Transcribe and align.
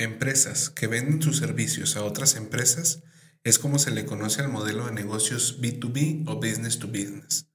Empresas 0.00 0.70
que 0.70 0.86
venden 0.86 1.20
sus 1.20 1.38
servicios 1.38 1.96
a 1.96 2.04
otras 2.04 2.36
empresas 2.36 3.02
es 3.42 3.58
como 3.58 3.80
se 3.80 3.90
le 3.90 4.06
conoce 4.06 4.40
al 4.40 4.48
modelo 4.48 4.86
de 4.86 4.92
negocios 4.92 5.60
B2B 5.60 6.22
o 6.28 6.36
business 6.36 6.78
to 6.78 6.86
business. 6.86 7.48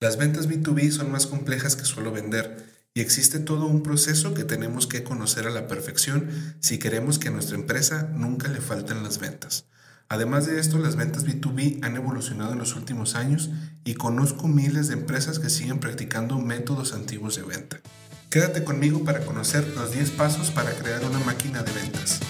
Las 0.00 0.16
ventas 0.16 0.48
B2B 0.48 0.90
son 0.90 1.12
más 1.12 1.26
complejas 1.26 1.76
que 1.76 1.84
solo 1.84 2.10
vender 2.10 2.64
y 2.94 3.02
existe 3.02 3.38
todo 3.38 3.66
un 3.66 3.82
proceso 3.82 4.32
que 4.32 4.44
tenemos 4.44 4.86
que 4.86 5.04
conocer 5.04 5.46
a 5.46 5.50
la 5.50 5.66
perfección 5.66 6.30
si 6.60 6.78
queremos 6.78 7.18
que 7.18 7.28
a 7.28 7.32
nuestra 7.32 7.56
empresa 7.56 8.10
nunca 8.14 8.48
le 8.48 8.62
falten 8.62 9.02
las 9.02 9.18
ventas. 9.18 9.66
Además 10.08 10.46
de 10.46 10.58
esto, 10.58 10.78
las 10.78 10.96
ventas 10.96 11.26
B2B 11.26 11.80
han 11.82 11.96
evolucionado 11.96 12.54
en 12.54 12.60
los 12.60 12.76
últimos 12.76 13.14
años 13.14 13.50
y 13.84 13.92
conozco 13.92 14.48
miles 14.48 14.88
de 14.88 14.94
empresas 14.94 15.38
que 15.38 15.50
siguen 15.50 15.80
practicando 15.80 16.38
métodos 16.38 16.94
antiguos 16.94 17.36
de 17.36 17.42
venta. 17.42 17.82
Quédate 18.30 18.62
conmigo 18.62 19.04
para 19.04 19.20
conocer 19.20 19.66
los 19.68 19.92
10 19.92 20.10
pasos 20.10 20.50
para 20.50 20.70
crear 20.72 21.02
una 21.02 21.18
máquina 21.20 21.62
de 21.62 21.72
ventas. 21.72 22.20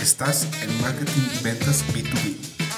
Estás 0.00 0.46
en 0.62 0.80
Marketing 0.80 1.42
Ventas 1.42 1.84
B2B. 1.92 2.69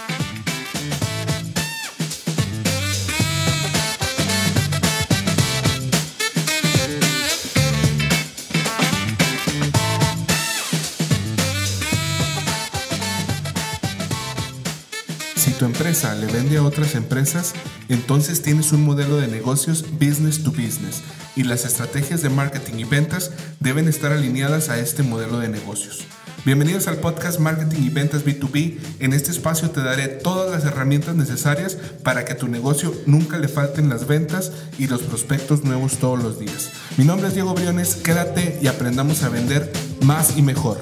Empresa 15.82 16.14
le 16.14 16.28
vende 16.28 16.59
a 16.59 16.62
otras 16.62 16.95
empresas, 16.95 17.54
entonces 17.88 18.41
tienes 18.41 18.70
un 18.70 18.84
modelo 18.84 19.16
de 19.16 19.27
negocios 19.27 19.84
business 19.98 20.45
to 20.45 20.52
business 20.52 21.02
y 21.34 21.42
las 21.42 21.64
estrategias 21.64 22.22
de 22.22 22.28
marketing 22.28 22.78
y 22.78 22.84
ventas 22.84 23.32
deben 23.58 23.88
estar 23.88 24.12
alineadas 24.12 24.68
a 24.68 24.78
este 24.78 25.02
modelo 25.02 25.41
de 25.41 25.48
negocios. 25.48 26.05
Bienvenidos 26.45 26.86
al 26.86 26.98
podcast 26.98 27.41
Marketing 27.41 27.82
y 27.82 27.91
Ventas 27.91 28.24
B2B. 28.24 28.78
En 29.00 29.12
este 29.12 29.32
espacio 29.32 29.70
te 29.70 29.83
daré 29.83 30.06
todas 30.06 30.53
las 30.53 30.64
herramientas 30.64 31.16
necesarias 31.16 31.77
para 32.05 32.25
que 32.25 32.34
a 32.34 32.38
tu 32.38 32.47
negocio 32.47 32.94
nunca 33.06 33.38
le 33.38 33.48
falten 33.48 33.88
las 33.88 34.06
ventas 34.06 34.53
y 34.78 34.86
los 34.86 35.03
prospectos 35.03 35.64
nuevos 35.64 35.98
todos 35.98 36.22
los 36.22 36.38
días. 36.38 36.70
Mi 36.97 37.05
nombre 37.05 37.27
es 37.27 37.34
Diego 37.34 37.55
Briones, 37.55 37.97
quédate 37.97 38.56
y 38.62 38.69
aprendamos 38.69 39.25
a 39.25 39.30
vender 39.30 39.72
más 40.00 40.36
y 40.36 40.42
mejor. 40.42 40.80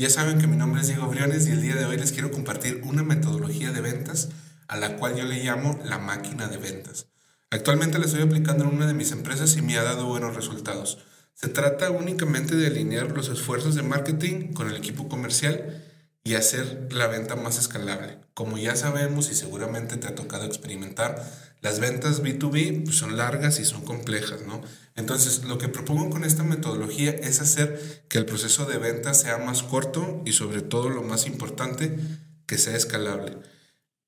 Ya 0.00 0.08
saben 0.08 0.38
que 0.38 0.46
mi 0.46 0.56
nombre 0.56 0.80
es 0.80 0.86
Diego 0.86 1.08
Briones 1.08 1.46
y 1.46 1.50
el 1.50 1.60
día 1.60 1.74
de 1.74 1.84
hoy 1.84 1.98
les 1.98 2.12
quiero 2.12 2.30
compartir 2.30 2.80
una 2.86 3.02
metodología 3.02 3.70
de 3.70 3.82
ventas 3.82 4.30
a 4.66 4.78
la 4.78 4.96
cual 4.96 5.14
yo 5.14 5.24
le 5.24 5.44
llamo 5.44 5.78
la 5.84 5.98
máquina 5.98 6.48
de 6.48 6.56
ventas. 6.56 7.08
Actualmente 7.50 7.98
la 7.98 8.06
estoy 8.06 8.22
aplicando 8.22 8.64
en 8.64 8.70
una 8.74 8.86
de 8.86 8.94
mis 8.94 9.12
empresas 9.12 9.54
y 9.58 9.60
me 9.60 9.76
ha 9.76 9.82
dado 9.82 10.06
buenos 10.06 10.34
resultados. 10.34 11.04
Se 11.34 11.48
trata 11.48 11.90
únicamente 11.90 12.56
de 12.56 12.68
alinear 12.68 13.10
los 13.10 13.28
esfuerzos 13.28 13.74
de 13.74 13.82
marketing 13.82 14.54
con 14.54 14.70
el 14.70 14.76
equipo 14.76 15.06
comercial 15.06 15.84
y 16.24 16.32
hacer 16.32 16.88
la 16.92 17.06
venta 17.06 17.36
más 17.36 17.58
escalable. 17.58 18.20
Como 18.32 18.56
ya 18.56 18.76
sabemos 18.76 19.30
y 19.30 19.34
seguramente 19.34 19.98
te 19.98 20.06
ha 20.06 20.14
tocado 20.14 20.46
experimentar, 20.46 21.22
las 21.60 21.78
ventas 21.78 22.22
B2B 22.22 22.84
pues, 22.84 22.96
son 22.96 23.16
largas 23.16 23.60
y 23.60 23.64
son 23.64 23.82
complejas, 23.82 24.42
¿no? 24.46 24.62
Entonces, 24.96 25.44
lo 25.44 25.58
que 25.58 25.68
propongo 25.68 26.10
con 26.10 26.24
esta 26.24 26.42
metodología 26.42 27.10
es 27.10 27.40
hacer 27.40 28.04
que 28.08 28.18
el 28.18 28.26
proceso 28.26 28.64
de 28.66 28.78
venta 28.78 29.14
sea 29.14 29.38
más 29.38 29.62
corto 29.62 30.22
y 30.24 30.32
sobre 30.32 30.62
todo 30.62 30.88
lo 30.88 31.02
más 31.02 31.26
importante, 31.26 31.98
que 32.46 32.58
sea 32.58 32.76
escalable. 32.76 33.38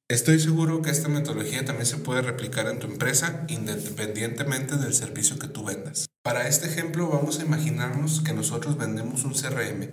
Estoy 0.08 0.40
seguro 0.40 0.82
que 0.82 0.90
esta 0.90 1.08
metodología 1.08 1.64
también 1.64 1.86
se 1.86 1.96
puede 1.96 2.22
replicar 2.22 2.66
en 2.66 2.78
tu 2.78 2.86
empresa 2.86 3.46
independientemente 3.48 4.76
del 4.76 4.92
servicio 4.92 5.38
que 5.38 5.48
tú 5.48 5.64
vendas. 5.64 6.06
Para 6.22 6.48
este 6.48 6.66
ejemplo 6.66 7.08
vamos 7.08 7.38
a 7.38 7.44
imaginarnos 7.44 8.20
que 8.20 8.34
nosotros 8.34 8.76
vendemos 8.76 9.24
un 9.24 9.32
CRM. 9.32 9.90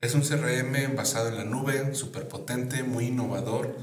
Es 0.00 0.14
un 0.14 0.22
CRM 0.22 0.96
basado 0.96 1.28
en 1.28 1.36
la 1.36 1.44
nube, 1.44 1.94
súper 1.94 2.26
potente, 2.26 2.82
muy 2.82 3.06
innovador, 3.06 3.76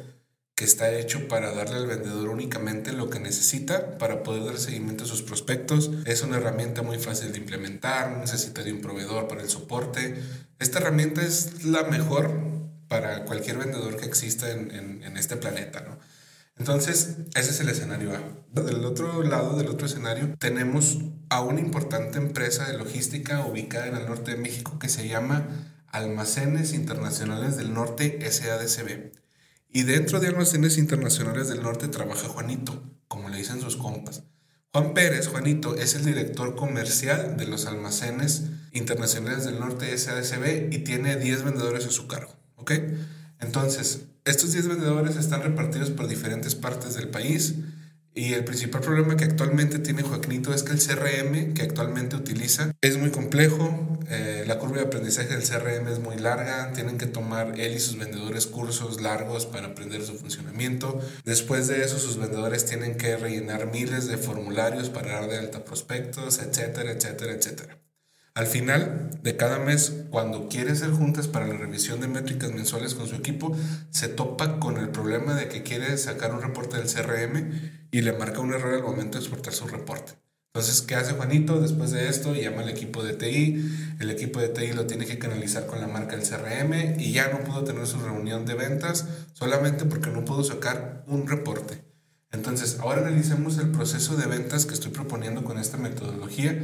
que 0.59 0.65
está 0.65 0.91
hecho 0.91 1.29
para 1.29 1.53
darle 1.53 1.77
al 1.77 1.87
vendedor 1.87 2.27
únicamente 2.27 2.91
lo 2.91 3.09
que 3.09 3.21
necesita 3.21 3.97
para 3.97 4.23
poder 4.23 4.43
dar 4.43 4.57
seguimiento 4.57 5.05
a 5.05 5.07
sus 5.07 5.21
prospectos. 5.21 5.89
Es 6.03 6.21
una 6.21 6.35
herramienta 6.35 6.81
muy 6.81 6.99
fácil 6.99 7.31
de 7.31 7.37
implementar, 7.37 8.11
no 8.11 8.17
necesita 8.17 8.61
de 8.61 8.73
un 8.73 8.81
proveedor 8.81 9.29
para 9.29 9.41
el 9.41 9.47
soporte. 9.47 10.21
Esta 10.59 10.79
herramienta 10.79 11.21
es 11.21 11.63
la 11.63 11.83
mejor 11.83 12.33
para 12.89 13.23
cualquier 13.23 13.57
vendedor 13.57 13.95
que 13.95 14.05
exista 14.05 14.51
en, 14.51 15.01
en, 15.01 15.15
este 15.15 15.37
planeta, 15.37 15.79
¿no? 15.79 15.97
Entonces, 16.57 17.15
ese 17.35 17.51
es 17.51 17.59
el 17.61 17.69
escenario 17.69 18.11
A. 18.11 18.21
Del 18.61 18.83
otro 18.83 19.23
lado, 19.23 19.55
del 19.55 19.69
otro 19.69 19.87
escenario, 19.87 20.35
tenemos 20.39 20.97
a 21.29 21.39
una 21.39 21.61
importante 21.61 22.17
empresa 22.17 22.69
de 22.69 22.77
logística 22.77 23.45
ubicada 23.45 23.87
en 23.87 23.95
el 23.95 24.07
norte 24.07 24.31
de 24.31 24.37
México 24.37 24.77
que 24.77 24.89
se 24.89 25.07
llama 25.07 25.47
Almacenes 25.87 26.73
Internacionales 26.73 27.55
del 27.55 27.73
Norte 27.73 28.29
SADCB. 28.29 29.28
Y 29.71 29.83
dentro 29.83 30.19
de 30.19 30.27
Almacenes 30.27 30.77
Internacionales 30.77 31.47
del 31.47 31.61
Norte 31.61 31.87
trabaja 31.87 32.27
Juanito, 32.27 32.81
como 33.07 33.29
le 33.29 33.37
dicen 33.37 33.61
sus 33.61 33.75
compas. 33.75 34.23
Juan 34.71 34.93
Pérez, 34.93 35.27
Juanito, 35.27 35.75
es 35.75 35.95
el 35.95 36.05
director 36.05 36.55
comercial 36.55 37.37
de 37.37 37.47
los 37.47 37.65
Almacenes 37.65 38.45
Internacionales 38.71 39.45
del 39.45 39.59
Norte 39.59 39.95
SADCB 39.95 40.73
y 40.73 40.79
tiene 40.79 41.17
10 41.17 41.43
vendedores 41.43 41.85
a 41.85 41.91
su 41.91 42.07
cargo. 42.07 42.35
¿Ok? 42.55 42.71
Entonces, 43.39 44.01
estos 44.25 44.51
10 44.51 44.67
vendedores 44.67 45.15
están 45.15 45.43
repartidos 45.43 45.91
por 45.91 46.07
diferentes 46.07 46.55
partes 46.55 46.95
del 46.95 47.09
país 47.09 47.55
y 48.13 48.33
el 48.33 48.43
principal 48.43 48.81
problema 48.81 49.15
que 49.15 49.23
actualmente 49.23 49.79
tiene 49.79 50.01
Joaquinito 50.01 50.53
es 50.53 50.63
que 50.63 50.73
el 50.73 50.79
CRM 50.79 51.53
que 51.53 51.61
actualmente 51.61 52.15
utiliza 52.15 52.73
es 52.81 52.97
muy 52.97 53.11
complejo, 53.11 53.99
eh, 54.09 54.43
la 54.47 54.57
curva 54.57 54.77
de 54.77 54.83
aprendizaje 54.83 55.35
del 55.35 55.43
CRM 55.43 55.87
es 55.87 55.99
muy 55.99 56.17
larga, 56.17 56.73
tienen 56.73 56.97
que 56.97 57.05
tomar 57.05 57.59
él 57.59 57.75
y 57.75 57.79
sus 57.79 57.97
vendedores 57.97 58.47
cursos 58.47 59.01
largos 59.01 59.45
para 59.45 59.67
aprender 59.67 60.03
su 60.03 60.15
funcionamiento. 60.15 60.99
Después 61.25 61.67
de 61.67 61.83
eso, 61.83 61.99
sus 61.99 62.17
vendedores 62.17 62.65
tienen 62.65 62.97
que 62.97 63.15
rellenar 63.15 63.71
miles 63.71 64.07
de 64.07 64.17
formularios 64.17 64.89
para 64.89 65.13
dar 65.13 65.29
de 65.29 65.37
alta 65.37 65.63
prospectos, 65.63 66.39
etcétera, 66.39 66.91
etcétera, 66.91 67.33
etcétera. 67.33 67.77
Al 68.33 68.47
final 68.47 69.09
de 69.21 69.35
cada 69.35 69.59
mes, 69.59 70.05
cuando 70.09 70.47
quiere 70.47 70.71
hacer 70.71 70.91
juntas 70.91 71.27
para 71.27 71.47
la 71.47 71.57
revisión 71.57 71.99
de 71.99 72.07
métricas 72.07 72.51
mensuales 72.51 72.93
con 72.95 73.07
su 73.07 73.15
equipo, 73.15 73.55
se 73.89 74.07
topa 74.07 74.59
con 74.59 74.77
el 74.77 74.89
problema 74.89 75.35
de 75.35 75.49
que 75.49 75.63
quiere 75.63 75.97
sacar 75.97 76.33
un 76.33 76.41
reporte 76.41 76.77
del 76.77 76.87
CRM 76.87 77.87
y 77.91 78.01
le 78.01 78.13
marca 78.13 78.39
un 78.39 78.53
error 78.53 78.75
al 78.75 78.83
momento 78.83 79.17
de 79.17 79.23
exportar 79.25 79.53
su 79.53 79.67
reporte. 79.67 80.13
Entonces, 80.53 80.81
¿qué 80.81 80.95
hace 80.95 81.13
Juanito 81.13 81.61
después 81.61 81.91
de 81.91 82.09
esto? 82.09 82.33
Llama 82.33 82.61
al 82.61 82.69
equipo 82.69 83.03
de 83.03 83.13
TI, 83.13 83.97
el 83.99 84.09
equipo 84.09 84.39
de 84.39 84.49
TI 84.49 84.73
lo 84.73 84.87
tiene 84.87 85.05
que 85.05 85.19
canalizar 85.19 85.67
con 85.67 85.79
la 85.79 85.87
marca 85.87 86.15
del 86.15 86.27
CRM 86.27 86.99
y 86.99 87.11
ya 87.11 87.29
no 87.31 87.43
pudo 87.43 87.63
tener 87.63 87.85
su 87.85 87.99
reunión 87.99 88.45
de 88.45 88.55
ventas 88.55 89.05
solamente 89.33 89.85
porque 89.85 90.09
no 90.09 90.25
pudo 90.25 90.43
sacar 90.43 91.03
un 91.07 91.27
reporte. 91.27 91.83
Entonces, 92.31 92.79
ahora 92.79 93.01
analicemos 93.01 93.57
el 93.57 93.69
proceso 93.69 94.15
de 94.15 94.25
ventas 94.25 94.65
que 94.65 94.73
estoy 94.73 94.91
proponiendo 94.91 95.43
con 95.43 95.59
esta 95.59 95.77
metodología 95.77 96.59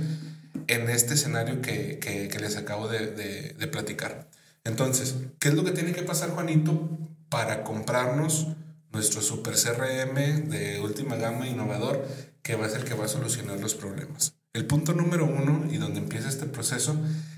en 0.67 0.89
este 0.89 1.13
escenario 1.15 1.61
que, 1.61 1.99
que, 1.99 2.39
les 2.39 2.57
acabo 2.57 2.87
de, 2.87 3.07
de, 3.07 3.53
de 3.53 3.67
platicar. 3.67 4.29
Entonces, 4.63 5.15
¿qué 5.39 5.49
es 5.49 5.53
lo 5.53 5.63
que 5.63 5.71
tiene 5.71 5.93
que 5.93 6.03
pasar 6.03 6.29
Juanito 6.29 6.89
para 7.29 7.63
comprarnos 7.63 8.47
nuestro 8.95 9.21
super 9.21 9.55
CRM 9.55 10.49
de 10.49 10.79
última 10.79 11.17
gama 11.17 11.47
innovador 11.47 12.07
que 12.41 12.55
va 12.55 12.65
a 12.65 12.69
ser 12.69 12.81
el 12.81 12.85
que 12.85 12.93
va 12.93 13.05
a 13.05 13.09
solucionar 13.09 13.59
los 13.59 13.75
problemas. 13.75 14.35
El 14.53 14.67
punto 14.67 14.93
número 14.93 15.25
uno 15.25 15.65
y 15.69 15.77
donde 15.77 15.99
empieza 15.99 16.29
este 16.29 16.45
proceso 16.45 16.95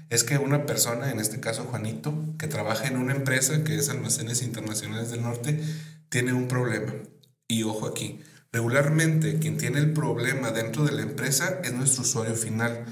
es 0.09 0.23
que 0.23 0.37
una 0.37 0.65
persona, 0.65 1.11
en 1.11 1.19
este 1.19 1.39
caso 1.39 1.63
Juanito, 1.63 2.13
que 2.37 2.47
trabaja 2.47 2.87
en 2.87 2.97
una 2.97 3.15
empresa 3.15 3.63
que 3.63 3.75
es 3.75 3.89
Almacenes 3.89 4.43
Internacionales 4.43 5.09
del 5.09 5.23
Norte, 5.23 5.59
tiene 6.09 6.33
un 6.33 6.47
problema. 6.47 6.93
Y 7.47 7.63
ojo 7.63 7.87
aquí, 7.87 8.19
regularmente 8.51 9.39
quien 9.39 9.57
tiene 9.57 9.79
el 9.79 9.93
problema 9.93 10.51
dentro 10.51 10.85
de 10.85 10.91
la 10.91 11.01
empresa 11.01 11.59
es 11.63 11.73
nuestro 11.73 12.03
usuario 12.03 12.35
final. 12.35 12.85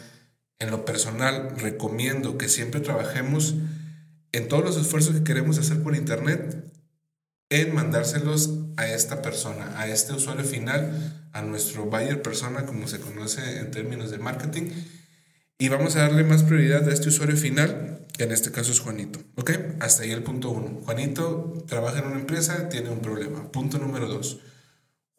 En 0.60 0.72
lo 0.72 0.86
personal, 0.86 1.54
recomiendo 1.58 2.38
que 2.38 2.50
siempre 2.50 2.80
trabajemos 2.82 3.56
en 4.32 4.48
todos 4.48 4.64
los 4.64 4.78
esfuerzos 4.78 5.16
que 5.16 5.24
queremos 5.24 5.58
hacer 5.58 5.82
por 5.84 5.96
Internet 5.96 6.72
en 7.50 7.76
mandárselos 7.76 8.52
a 8.78 8.88
esta 8.88 9.22
persona, 9.22 9.80
a 9.80 9.88
este 9.88 10.14
usuario 10.14 10.44
final, 10.44 11.30
a 11.32 11.42
nuestro 11.42 11.86
buyer 11.86 12.22
persona, 12.22 12.66
como 12.66 12.88
se 12.88 13.00
conoce 13.00 13.60
en 13.60 13.72
términos 13.72 14.12
de 14.12 14.18
marketing. 14.18 14.72
Y 15.58 15.70
vamos 15.70 15.96
a 15.96 16.02
darle 16.02 16.24
más 16.24 16.44
prioridad 16.44 16.88
a 16.90 16.94
este 16.94 17.10
usuario 17.10 17.38
final, 17.38 18.06
que 18.14 18.24
en 18.24 18.32
este 18.32 18.52
caso 18.52 18.72
es 18.72 18.80
Juanito. 18.80 19.20
¿Ok? 19.36 19.52
Hasta 19.80 20.04
ahí 20.04 20.12
el 20.12 20.24
punto 20.24 20.50
uno. 20.50 20.82
Juanito 20.84 21.64
trabaja 21.68 22.00
en 22.00 22.08
una 22.08 22.20
empresa, 22.20 22.68
tiene 22.70 22.90
un 22.90 23.00
problema. 23.00 23.52
Punto 23.52 23.78
número 23.78 24.08
dos. 24.08 24.40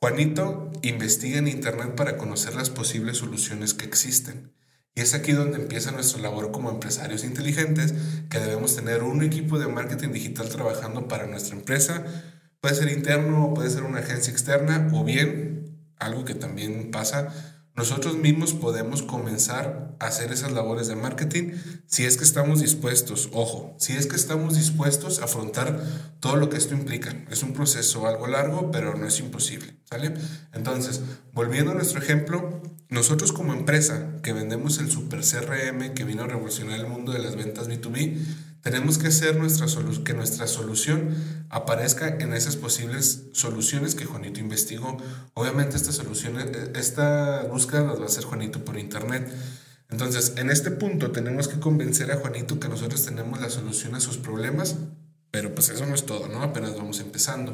Juanito 0.00 0.73
investiga 0.82 1.39
en 1.39 1.49
Internet 1.49 1.94
para 1.94 2.19
conocer 2.19 2.55
las 2.55 2.69
posibles 2.69 3.19
soluciones 3.19 3.73
que 3.73 3.87
existen. 3.87 4.53
Y 4.96 5.02
es 5.02 5.12
aquí 5.12 5.32
donde 5.32 5.58
empieza 5.58 5.93
nuestra 5.93 6.22
labor 6.22 6.50
como 6.50 6.70
empresarios 6.70 7.22
inteligentes, 7.22 7.93
que 8.31 8.40
debemos 8.40 8.75
tener 8.75 9.02
un 9.02 9.22
equipo 9.22 9.58
de 9.58 9.69
marketing 9.69 10.08
digital 10.08 10.48
trabajando 10.48 11.06
para 11.06 11.26
nuestra 11.26 11.54
empresa. 11.54 12.02
Puede 12.62 12.76
ser 12.76 12.90
interno, 12.90 13.52
puede 13.52 13.69
ser 13.69 13.82
una 13.82 13.98
agencia 13.98 14.32
externa 14.32 14.88
o 14.94 15.04
bien, 15.04 15.87
algo 15.98 16.25
que 16.25 16.34
también 16.34 16.90
pasa, 16.90 17.28
nosotros 17.76 18.17
mismos 18.17 18.55
podemos 18.55 19.02
comenzar 19.02 19.94
a 20.00 20.06
hacer 20.06 20.32
esas 20.32 20.52
labores 20.52 20.88
de 20.88 20.96
marketing 20.96 21.52
si 21.87 22.05
es 22.05 22.17
que 22.17 22.25
estamos 22.25 22.61
dispuestos, 22.61 23.28
ojo, 23.32 23.76
si 23.78 23.93
es 23.93 24.06
que 24.06 24.17
estamos 24.17 24.56
dispuestos 24.56 25.20
a 25.20 25.25
afrontar 25.25 25.84
todo 26.20 26.37
lo 26.37 26.49
que 26.49 26.56
esto 26.56 26.75
implica. 26.75 27.14
Es 27.31 27.43
un 27.43 27.52
proceso 27.52 28.06
algo 28.06 28.26
largo, 28.26 28.70
pero 28.70 28.96
no 28.96 29.06
es 29.06 29.20
imposible, 29.20 29.76
¿sale? 29.84 30.14
Entonces, 30.55 31.02
volviendo 31.34 31.73
a 31.73 31.75
nuestro 31.75 32.00
ejemplo, 32.00 32.62
nosotros 32.88 33.32
como 33.32 33.52
empresa 33.52 34.17
que 34.22 34.32
vendemos 34.32 34.79
el 34.79 34.90
super 34.90 35.20
CRM 35.20 35.93
que 35.93 36.05
vino 36.05 36.22
a 36.22 36.29
revolucionar 36.29 36.81
el 36.81 36.87
mundo 36.87 37.12
de 37.12 37.19
las 37.19 37.37
ventas 37.37 37.69
B2B, 37.69 38.17
tenemos 38.67 38.99
que 38.99 39.07
hacer 39.07 39.37
nuestra 39.37 39.69
que 40.03 40.13
nuestra 40.13 40.49
solución 40.49 41.15
aparezca 41.51 42.09
en 42.19 42.33
esas 42.33 42.57
posibles 42.57 43.27
soluciones 43.31 43.95
que 43.95 44.07
Juanito 44.07 44.41
investigó. 44.41 44.97
Obviamente 45.35 45.77
esta 45.77 45.93
solución, 45.93 46.41
eh, 46.41 46.73
esta 46.75 47.45
búsqueda 47.45 47.83
las 47.83 48.01
va 48.01 48.03
a 48.03 48.07
hacer 48.07 48.25
Juanito 48.25 48.65
por 48.65 48.77
internet. 48.77 49.33
Entonces, 49.89 50.33
en 50.37 50.51
este 50.51 50.73
punto 50.73 51.13
tenemos 51.13 51.47
que 51.47 51.61
convencer 51.61 52.11
a 52.11 52.17
Juanito 52.17 52.59
que 52.59 52.69
nosotros 52.69 53.05
tenemos 53.05 53.41
la 53.41 53.51
solución 53.51 53.95
a 53.95 54.01
sus 54.01 54.17
problemas, 54.17 54.75
pero 55.31 55.55
pues 55.55 55.69
eso 55.69 55.87
no 55.87 55.95
es 55.95 56.05
todo, 56.05 56.27
¿no? 56.27 56.43
Apenas 56.43 56.77
vamos 56.77 56.99
empezando. 56.99 57.53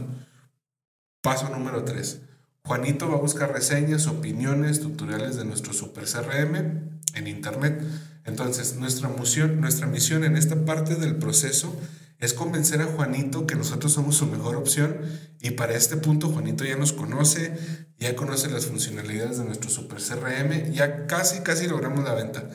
Paso 1.20 1.50
número 1.50 1.84
3. 1.84 2.20
Juanito 2.64 3.10
va 3.10 3.16
a 3.16 3.20
buscar 3.20 3.52
reseñas, 3.52 4.06
opiniones, 4.06 4.80
tutoriales 4.80 5.36
de 5.36 5.44
nuestro 5.44 5.74
super 5.74 6.04
CRM 6.06 7.01
en 7.14 7.26
internet 7.26 7.82
entonces, 8.24 8.76
nuestra 8.76 9.08
misión, 9.08 9.60
nuestra 9.60 9.86
misión 9.86 10.24
en 10.24 10.36
esta 10.36 10.64
parte 10.64 10.94
del 10.94 11.16
proceso 11.16 11.74
es 12.18 12.34
convencer 12.34 12.80
a 12.80 12.86
Juanito 12.86 13.46
que 13.46 13.56
nosotros 13.56 13.92
somos 13.92 14.16
su 14.16 14.26
mejor 14.26 14.54
opción 14.54 14.96
y 15.40 15.52
para 15.52 15.74
este 15.74 15.96
punto 15.96 16.28
Juanito 16.28 16.64
ya 16.64 16.76
nos 16.76 16.92
conoce, 16.92 17.52
ya 17.98 18.14
conoce 18.14 18.48
las 18.48 18.66
funcionalidades 18.66 19.38
de 19.38 19.44
nuestro 19.44 19.70
super 19.70 19.98
CRM, 20.00 20.72
ya 20.72 21.06
casi, 21.08 21.40
casi 21.40 21.66
logramos 21.66 22.04
la 22.04 22.14
venta. 22.14 22.48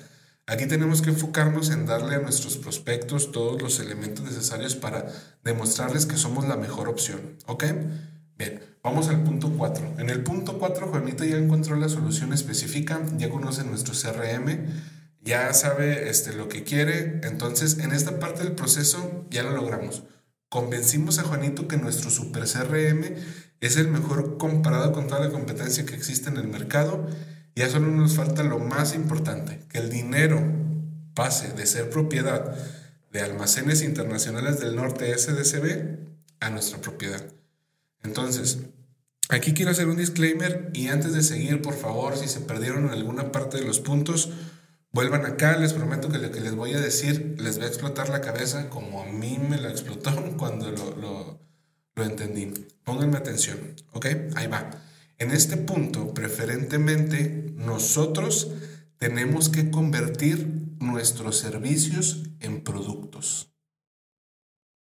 Aquí 0.46 0.68
tenemos 0.68 1.02
que 1.02 1.10
enfocarnos 1.10 1.70
en 1.72 1.86
darle 1.86 2.16
a 2.16 2.20
nuestros 2.20 2.56
prospectos 2.56 3.34
todos 3.34 3.62
los 3.62 3.82
elementos 3.82 4.24
necesarios 4.24 4.76
para 4.76 5.06
demostrarles 5.44 6.06
que 6.06 6.16
somos 6.16 6.48
la 6.48 6.56
mejor 6.56 6.88
opción, 6.88 7.38
¿ok? 7.48 7.66
Bien, 8.38 8.62
vamos 8.84 9.10
al 9.10 9.24
punto 9.24 9.52
4. 9.58 9.96
En 10.00 10.10
el 10.10 10.24
punto 10.24 10.58
4 10.60 10.88
Juanito 10.88 11.24
ya 11.24 11.38
encontró 11.38 11.76
la 11.76 11.90
solución 11.90 12.34
específica, 12.34 13.02
ya 13.18 13.30
conoce 13.30 13.64
nuestro 13.64 13.94
CRM, 13.94 14.66
ya 15.22 15.54
sabe 15.54 16.10
este, 16.10 16.34
lo 16.34 16.48
que 16.48 16.64
quiere. 16.64 17.22
Entonces, 17.24 17.80
en 17.80 17.92
esta 17.92 18.20
parte 18.20 18.44
del 18.44 18.54
proceso 18.54 19.26
ya 19.30 19.44
lo 19.44 19.52
logramos. 19.52 20.04
Convencimos 20.50 21.20
a 21.20 21.24
Juanito 21.24 21.68
que 21.68 21.78
nuestro 21.78 22.10
super 22.10 22.44
CRM 22.44 23.04
es 23.60 23.76
el 23.76 23.90
mejor 23.90 24.38
comparado 24.38 24.94
con 24.94 25.08
toda 25.08 25.26
la 25.26 25.32
competencia 25.32 25.86
que 25.86 25.96
existe 25.96 26.30
en 26.30 26.38
el 26.38 26.48
mercado. 26.48 27.08
Ya 27.56 27.70
solo 27.70 27.88
nos 27.88 28.16
falta 28.16 28.44
lo 28.44 28.60
más 28.60 28.96
importante, 28.96 29.60
que 29.70 29.80
el 29.80 29.90
dinero 29.90 30.42
pase 31.16 31.52
de 31.54 31.66
ser 31.66 31.90
propiedad 31.90 32.56
de 33.12 33.22
almacenes 33.22 33.82
internacionales 33.82 34.60
del 34.60 34.76
norte 34.76 35.18
SDCB 35.18 35.98
a 36.40 36.50
nuestra 36.52 36.80
propiedad. 36.80 37.37
Entonces, 38.04 38.60
aquí 39.30 39.54
quiero 39.54 39.72
hacer 39.72 39.88
un 39.88 39.98
disclaimer 39.98 40.72
y 40.74 40.88
antes 40.88 41.14
de 41.14 41.24
seguir, 41.24 41.62
por 41.62 41.76
favor, 41.76 42.18
si 42.18 42.28
se 42.28 42.42
perdieron 42.42 42.86
en 42.86 42.92
alguna 42.92 43.32
parte 43.32 43.58
de 43.58 43.66
los 43.66 43.80
puntos, 43.80 44.30
Vuelvan 44.98 45.26
acá, 45.26 45.58
les 45.58 45.74
prometo 45.74 46.10
que 46.10 46.18
lo 46.18 46.32
que 46.32 46.40
les 46.40 46.56
voy 46.56 46.74
a 46.74 46.80
decir 46.80 47.36
les 47.38 47.60
va 47.60 47.66
a 47.66 47.68
explotar 47.68 48.10
la 48.10 48.22
cabeza 48.22 48.70
como 48.70 49.04
a 49.04 49.06
mí 49.06 49.38
me 49.38 49.58
la 49.58 49.70
explotó 49.70 50.12
cuando 50.38 50.72
lo, 50.72 50.96
lo, 50.96 51.40
lo 51.94 52.04
entendí. 52.04 52.52
Pónganme 52.84 53.18
atención, 53.18 53.76
¿ok? 53.94 54.06
Ahí 54.36 54.48
va. 54.48 54.72
En 55.20 55.32
este 55.32 55.58
punto, 55.58 56.14
preferentemente, 56.14 57.52
nosotros 57.56 58.52
tenemos 58.98 59.50
que 59.50 59.70
convertir 59.70 60.48
nuestros 60.80 61.38
servicios 61.38 62.24
en 62.40 62.64
productos. 62.64 63.52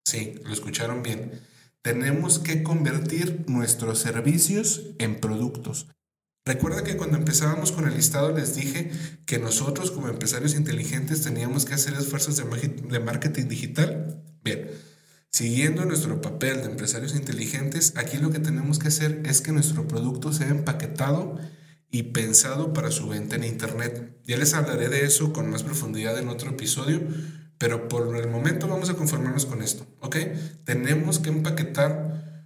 Sí, 0.03 0.35
lo 0.43 0.53
escucharon 0.53 1.01
bien. 1.03 1.31
Tenemos 1.85 2.39
que 2.39 2.63
convertir 2.63 3.45
nuestros 3.45 3.99
servicios 3.99 4.95
en 4.97 5.19
productos. 5.19 5.85
Recuerda 6.43 6.83
que 6.83 6.97
cuando 6.97 7.15
empezábamos 7.15 7.71
con 7.71 7.87
el 7.87 7.93
listado 7.93 8.35
les 8.35 8.55
dije 8.55 8.89
que 9.27 9.37
nosotros 9.37 9.91
como 9.91 10.07
empresarios 10.07 10.55
inteligentes 10.55 11.21
teníamos 11.21 11.65
que 11.65 11.75
hacer 11.75 11.93
esfuerzos 11.93 12.37
de 12.37 12.99
marketing 12.99 13.47
digital. 13.47 14.19
Bien, 14.43 14.67
siguiendo 15.29 15.85
nuestro 15.85 16.21
papel 16.21 16.57
de 16.57 16.71
empresarios 16.71 17.13
inteligentes, 17.13 17.93
aquí 17.97 18.17
lo 18.17 18.31
que 18.31 18.39
tenemos 18.39 18.79
que 18.79 18.87
hacer 18.87 19.21
es 19.23 19.41
que 19.41 19.51
nuestro 19.51 19.87
producto 19.87 20.33
sea 20.33 20.47
empaquetado 20.47 21.37
y 21.91 22.01
pensado 22.01 22.73
para 22.73 22.89
su 22.89 23.07
venta 23.09 23.35
en 23.35 23.43
Internet. 23.43 24.17
Ya 24.23 24.37
les 24.37 24.55
hablaré 24.55 24.89
de 24.89 25.05
eso 25.05 25.33
con 25.33 25.51
más 25.51 25.61
profundidad 25.61 26.17
en 26.17 26.29
otro 26.29 26.49
episodio, 26.49 27.03
pero 27.57 27.87
por 27.87 28.15
el 28.17 28.27
momento 28.27 28.67
vamos 28.67 28.89
a 28.89 28.95
conformarnos 28.95 29.45
con 29.45 29.61
esto, 29.61 29.85
¿ok? 29.99 30.17
Tenemos 30.63 31.19
que 31.19 31.29
empaquetar 31.29 32.45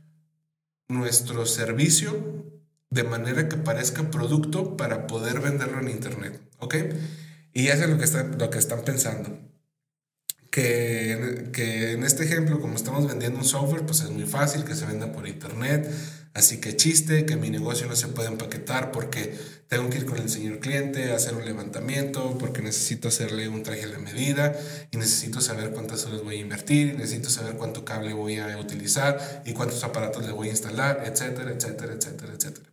nuestro 0.88 1.45
servicio 1.45 2.45
de 2.89 3.03
manera 3.03 3.47
que 3.47 3.57
parezca 3.57 4.09
producto 4.09 4.75
para 4.75 5.07
poder 5.07 5.39
venderlo 5.39 5.79
en 5.79 5.89
internet, 5.89 6.41
¿ok? 6.59 6.75
Y 7.53 7.65
ya 7.65 7.73
es 7.73 7.89
lo 7.89 7.97
que 7.97 8.06
están, 8.06 8.38
lo 8.38 8.50
que 8.50 8.59
están 8.59 8.83
pensando. 8.83 9.38
Que, 10.51 11.50
que 11.53 11.91
en 11.91 12.03
este 12.03 12.23
ejemplo, 12.23 12.59
como 12.59 12.75
estamos 12.75 13.07
vendiendo 13.07 13.39
un 13.39 13.45
software, 13.45 13.85
pues 13.85 14.01
es 14.01 14.09
muy 14.09 14.25
fácil 14.25 14.63
que 14.63 14.75
se 14.75 14.85
venda 14.85 15.11
por 15.11 15.27
internet. 15.27 15.88
Así 16.33 16.61
que 16.61 16.75
chiste, 16.75 17.25
que 17.25 17.35
mi 17.35 17.49
negocio 17.49 17.87
no 17.87 17.95
se 17.95 18.07
puede 18.07 18.29
empaquetar 18.29 18.91
porque 18.91 19.35
tengo 19.67 19.89
que 19.89 19.97
ir 19.97 20.05
con 20.05 20.17
el 20.17 20.29
señor 20.29 20.59
cliente 20.59 21.11
a 21.11 21.15
hacer 21.15 21.35
un 21.35 21.43
levantamiento, 21.43 22.37
porque 22.37 22.61
necesito 22.61 23.07
hacerle 23.07 23.49
un 23.49 23.63
traje 23.63 23.83
a 23.83 23.87
la 23.87 23.99
medida 23.99 24.55
y 24.91 24.97
necesito 24.97 25.41
saber 25.41 25.71
cuántas 25.71 26.05
horas 26.05 26.23
voy 26.23 26.37
a 26.37 26.41
invertir, 26.41 26.89
y 26.89 26.97
necesito 26.97 27.29
saber 27.29 27.55
cuánto 27.55 27.83
cable 27.83 28.13
voy 28.13 28.37
a 28.37 28.57
utilizar 28.57 29.43
y 29.45 29.53
cuántos 29.53 29.83
aparatos 29.83 30.25
le 30.25 30.31
voy 30.31 30.47
a 30.47 30.51
instalar, 30.51 31.03
etcétera, 31.05 31.51
etcétera, 31.51 31.93
etcétera, 31.93 32.33
etcétera. 32.33 32.69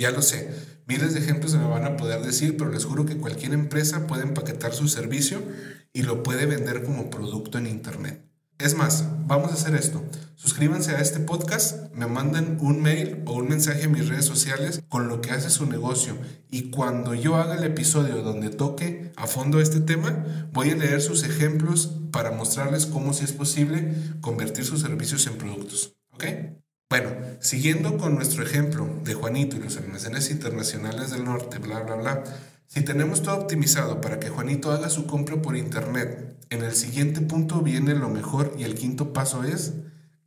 Ya 0.00 0.10
lo 0.12 0.22
sé, 0.22 0.48
miles 0.86 1.12
de 1.12 1.20
ejemplos 1.20 1.52
se 1.52 1.58
me 1.58 1.66
van 1.66 1.84
a 1.84 1.96
poder 1.96 2.22
decir, 2.22 2.56
pero 2.56 2.70
les 2.70 2.84
juro 2.84 3.04
que 3.04 3.18
cualquier 3.18 3.52
empresa 3.52 4.06
puede 4.06 4.22
empaquetar 4.22 4.72
su 4.72 4.88
servicio 4.88 5.42
y 5.92 6.02
lo 6.02 6.22
puede 6.22 6.46
vender 6.46 6.84
como 6.84 7.10
producto 7.10 7.58
en 7.58 7.66
Internet. 7.66 8.29
Es 8.60 8.74
más, 8.74 9.06
vamos 9.26 9.52
a 9.52 9.54
hacer 9.54 9.74
esto. 9.74 10.04
Suscríbanse 10.36 10.94
a 10.94 11.00
este 11.00 11.18
podcast, 11.18 11.94
me 11.94 12.06
mandan 12.06 12.58
un 12.60 12.82
mail 12.82 13.22
o 13.24 13.32
un 13.32 13.48
mensaje 13.48 13.84
en 13.84 13.92
mis 13.92 14.06
redes 14.06 14.26
sociales 14.26 14.82
con 14.90 15.08
lo 15.08 15.22
que 15.22 15.30
hace 15.30 15.48
su 15.48 15.64
negocio 15.64 16.14
y 16.50 16.70
cuando 16.70 17.14
yo 17.14 17.36
haga 17.36 17.56
el 17.56 17.64
episodio 17.64 18.22
donde 18.22 18.50
toque 18.50 19.12
a 19.16 19.26
fondo 19.26 19.62
este 19.62 19.80
tema, 19.80 20.50
voy 20.52 20.70
a 20.70 20.76
leer 20.76 21.00
sus 21.00 21.24
ejemplos 21.24 21.90
para 22.12 22.32
mostrarles 22.32 22.84
cómo 22.84 23.14
si 23.14 23.24
es 23.24 23.32
posible 23.32 23.94
convertir 24.20 24.66
sus 24.66 24.82
servicios 24.82 25.26
en 25.26 25.38
productos. 25.38 25.94
¿Ok? 26.12 26.24
Bueno, 26.90 27.10
siguiendo 27.40 27.96
con 27.96 28.14
nuestro 28.14 28.42
ejemplo 28.42 28.86
de 29.04 29.14
Juanito 29.14 29.56
y 29.56 29.60
los 29.60 29.76
almacenes 29.78 30.30
internacionales 30.30 31.12
del 31.12 31.24
norte, 31.24 31.58
bla, 31.58 31.80
bla, 31.80 31.94
bla, 31.94 32.24
si 32.72 32.82
tenemos 32.82 33.22
todo 33.22 33.34
optimizado 33.34 34.00
para 34.00 34.20
que 34.20 34.28
Juanito 34.28 34.70
haga 34.70 34.90
su 34.90 35.04
compra 35.04 35.42
por 35.42 35.56
internet, 35.56 36.36
en 36.50 36.62
el 36.62 36.72
siguiente 36.72 37.20
punto 37.20 37.62
viene 37.62 37.96
lo 37.96 38.08
mejor 38.08 38.54
y 38.56 38.62
el 38.62 38.76
quinto 38.76 39.12
paso 39.12 39.42
es 39.42 39.74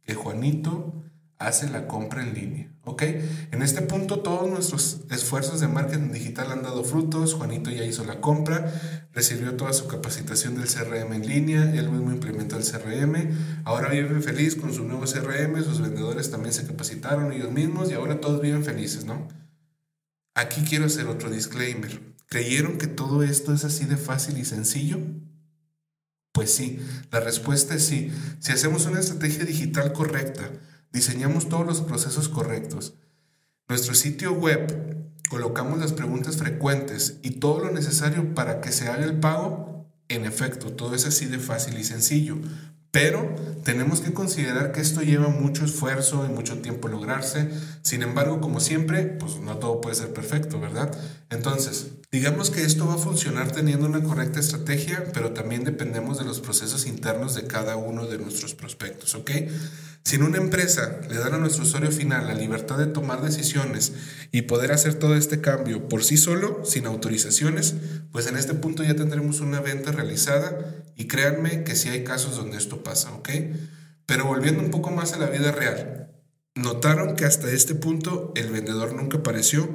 que 0.01 0.13
Juanito 0.13 1.05
hace 1.38 1.69
la 1.69 1.88
compra 1.88 2.21
en 2.21 2.33
línea. 2.33 2.69
¿Ok? 2.83 3.03
En 3.51 3.62
este 3.62 3.81
punto 3.81 4.19
todos 4.19 4.50
nuestros 4.50 5.05
esfuerzos 5.09 5.62
de 5.62 5.69
marketing 5.69 6.12
digital 6.12 6.51
han 6.51 6.63
dado 6.63 6.83
frutos. 6.83 7.33
Juanito 7.33 7.69
ya 7.69 7.85
hizo 7.85 8.03
la 8.03 8.19
compra, 8.19 8.73
recibió 9.13 9.55
toda 9.55 9.71
su 9.71 9.88
capacitación 9.88 10.55
del 10.55 10.67
CRM 10.67 11.13
en 11.13 11.25
línea, 11.25 11.73
él 11.73 11.89
mismo 11.89 12.12
implementó 12.12 12.57
el 12.57 12.65
CRM. 12.65 13.63
Ahora 13.63 13.88
vive 13.88 14.19
feliz 14.19 14.57
con 14.57 14.73
su 14.73 14.83
nuevo 14.83 15.05
CRM, 15.05 15.63
sus 15.63 15.79
vendedores 15.79 16.29
también 16.29 16.53
se 16.53 16.67
capacitaron 16.67 17.31
ellos 17.31 17.53
mismos 17.53 17.89
y 17.89 17.93
ahora 17.93 18.19
todos 18.19 18.41
viven 18.41 18.65
felices, 18.65 19.05
¿no? 19.05 19.29
Aquí 20.35 20.65
quiero 20.67 20.88
hacer 20.88 21.07
otro 21.07 21.29
disclaimer. 21.29 22.12
¿Creyeron 22.34 22.80
que 22.80 22.88
todo 22.88 23.22
esto 23.22 23.54
es 23.54 23.63
así 23.63 23.86
de 23.86 23.96
fácil 23.96 24.40
y 24.40 24.44
sencillo? 24.44 24.98
Pues 26.32 26.52
sí, 26.52 26.80
la 27.12 27.20
respuesta 27.20 27.75
es 27.75 27.86
sí. 27.86 28.12
Si 28.40 28.52
hacemos 28.52 28.88
una 28.88 29.00
estrategia 29.00 29.46
digital 29.46 29.94
correcta, 29.94 30.50
diseñamos 30.92 31.48
todos 31.48 31.63
los 31.63 31.82
procesos 31.82 32.30
correctos. 32.30 32.96
Nuestro 33.70 33.94
sitio 33.94 34.34
web, 34.34 35.13
colocamos 35.30 35.78
las 35.78 35.94
preguntas 35.94 36.38
frecuentes 36.38 37.20
y 37.22 37.40
todo 37.40 37.60
lo 37.60 37.72
necesario 37.72 38.34
para 38.34 38.62
que 38.62 38.72
se 38.72 38.88
haga 38.88 39.06
el 39.06 39.20
pago. 39.20 39.86
En 40.08 40.25
efecto, 40.25 40.74
todo 40.74 40.96
es 40.96 41.06
así 41.06 41.28
de 41.28 41.38
fácil 41.38 41.78
y 41.78 41.84
sencillo. 41.84 42.40
Pero 42.90 43.36
tenemos 43.63 44.02
que 44.02 44.12
considerar 44.12 44.72
que 44.72 44.82
esto 44.82 45.04
lleva 45.04 45.28
mucho 45.28 45.66
esfuerzo 45.66 46.25
y 46.28 46.34
mucho 46.34 46.63
tiempo 46.63 46.88
lograrse. 46.88 47.52
Sin 47.84 48.02
embargo, 48.02 48.42
como 48.42 48.60
siempre, 48.60 49.04
pues 49.04 49.40
no 49.40 49.60
todo 49.60 49.82
puede 49.82 49.96
ser 49.96 50.13
perfecto, 50.13 50.60
¿verdad? 50.60 50.98
Entonces, 51.30 51.92
digamos 52.13 52.51
que 52.51 52.63
esto 52.63 52.86
va 52.86 52.93
a 52.93 53.00
funcionar 53.00 53.51
teniendo 53.51 53.88
una 53.88 54.03
correcta 54.03 54.39
estrategia, 54.39 55.03
pero 55.15 55.32
también 55.32 55.63
dependemos 55.63 56.20
de 56.20 56.25
los 56.25 56.41
procesos 56.41 56.86
internos 56.86 57.34
de 57.34 57.48
cada 57.48 57.75
uno 57.75 58.05
de 58.05 58.20
nuestros 58.20 58.53
prospectos, 58.53 59.15
¿ok? 59.15 59.32
Si 60.03 60.17
en 60.17 60.24
una 60.24 60.38
empresa 60.38 61.00
le 61.10 61.17
dan 61.17 61.34
a 61.34 61.38
nuestro 61.39 61.63
usuario 61.63 61.91
final 61.91 62.27
la 62.27 62.36
libertad 62.36 62.77
de 62.77 62.86
tomar 62.86 63.24
decisiones 63.24 63.93
y 64.32 64.43
poder 64.43 64.74
hacer 64.74 64.93
todo 64.93 65.15
este 65.15 65.41
cambio 65.41 65.89
por 65.89 66.03
sí 66.03 66.17
solo, 66.17 66.63
sin 66.63 66.86
autorizaciones, 66.86 67.74
pues 68.12 68.27
en 68.27 68.38
este 68.38 68.53
punto 68.53 68.84
ya 68.84 68.96
tendremos 68.96 69.39
una 69.39 69.60
venta 69.60 69.91
realizada 69.91 70.84
y 70.96 71.08
créanme 71.08 71.63
que 71.63 71.75
sí 71.75 71.89
hay 71.89 72.03
casos 72.03 72.36
donde 72.36 72.58
esto 72.58 72.84
pasa, 72.84 73.12
¿ok? 73.13 73.29
Pero 74.05 74.25
volviendo 74.25 74.62
un 74.62 74.70
poco 74.70 74.91
más 74.91 75.13
a 75.13 75.17
la 75.17 75.32
vida 75.32 75.51
real, 75.51 76.12
notaron 76.53 77.15
que 77.15 77.25
hasta 77.25 77.51
este 77.51 77.74
punto 77.74 78.34
el 78.36 78.51
vendedor 78.51 78.93
nunca 78.93 79.17
apareció, 79.17 79.67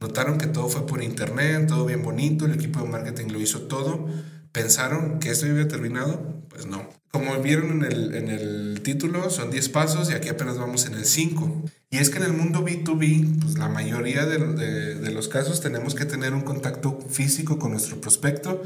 notaron 0.00 0.38
que 0.38 0.46
todo 0.46 0.68
fue 0.68 0.86
por 0.86 1.02
internet, 1.02 1.66
todo 1.68 1.84
bien 1.84 2.02
bonito, 2.02 2.46
el 2.46 2.54
equipo 2.54 2.80
de 2.80 2.88
marketing 2.88 3.28
lo 3.28 3.40
hizo 3.40 3.62
todo, 3.62 4.08
pensaron 4.52 5.20
que 5.20 5.30
esto 5.30 5.46
ya 5.46 5.52
había 5.52 5.68
terminado, 5.68 6.42
pues 6.48 6.66
no. 6.66 6.88
Como 7.10 7.36
vieron 7.42 7.84
en 7.84 7.92
el, 7.92 8.14
en 8.14 8.28
el 8.28 8.80
título, 8.82 9.30
son 9.30 9.50
10 9.50 9.68
pasos 9.70 10.10
y 10.10 10.14
aquí 10.14 10.28
apenas 10.28 10.58
vamos 10.58 10.86
en 10.86 10.94
el 10.94 11.04
5. 11.04 11.64
Y 11.90 11.98
es 11.98 12.08
que 12.08 12.18
en 12.18 12.24
el 12.24 12.32
mundo 12.32 12.64
B2B, 12.64 13.40
pues 13.40 13.58
la 13.58 13.68
mayoría 13.68 14.26
de, 14.26 14.38
de, 14.38 14.94
de, 14.94 15.10
los 15.10 15.26
casos 15.26 15.60
tenemos 15.60 15.96
que 15.96 16.04
tener 16.04 16.34
un 16.34 16.42
contacto 16.42 17.00
físico 17.08 17.58
con 17.58 17.72
nuestro 17.72 18.00
prospecto, 18.00 18.62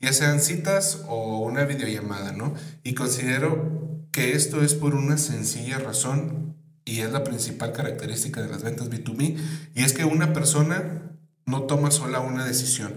ya 0.00 0.12
sean 0.12 0.40
citas 0.40 1.02
o 1.08 1.40
una 1.40 1.64
videollamada, 1.64 2.30
¿no? 2.30 2.54
Y 2.84 2.94
considero 2.94 4.06
que 4.12 4.32
esto 4.32 4.62
es 4.62 4.74
por 4.74 4.94
una 4.94 5.18
sencilla 5.18 5.78
razón 5.78 6.57
y 6.88 7.00
es 7.00 7.12
la 7.12 7.24
principal 7.24 7.72
característica 7.72 8.40
de 8.40 8.48
las 8.48 8.62
ventas 8.62 8.90
B2B, 8.90 9.36
y 9.74 9.82
es 9.82 9.92
que 9.92 10.04
una 10.04 10.32
persona 10.32 11.02
no 11.46 11.62
toma 11.62 11.90
sola 11.90 12.20
una 12.20 12.44
decisión 12.44 12.94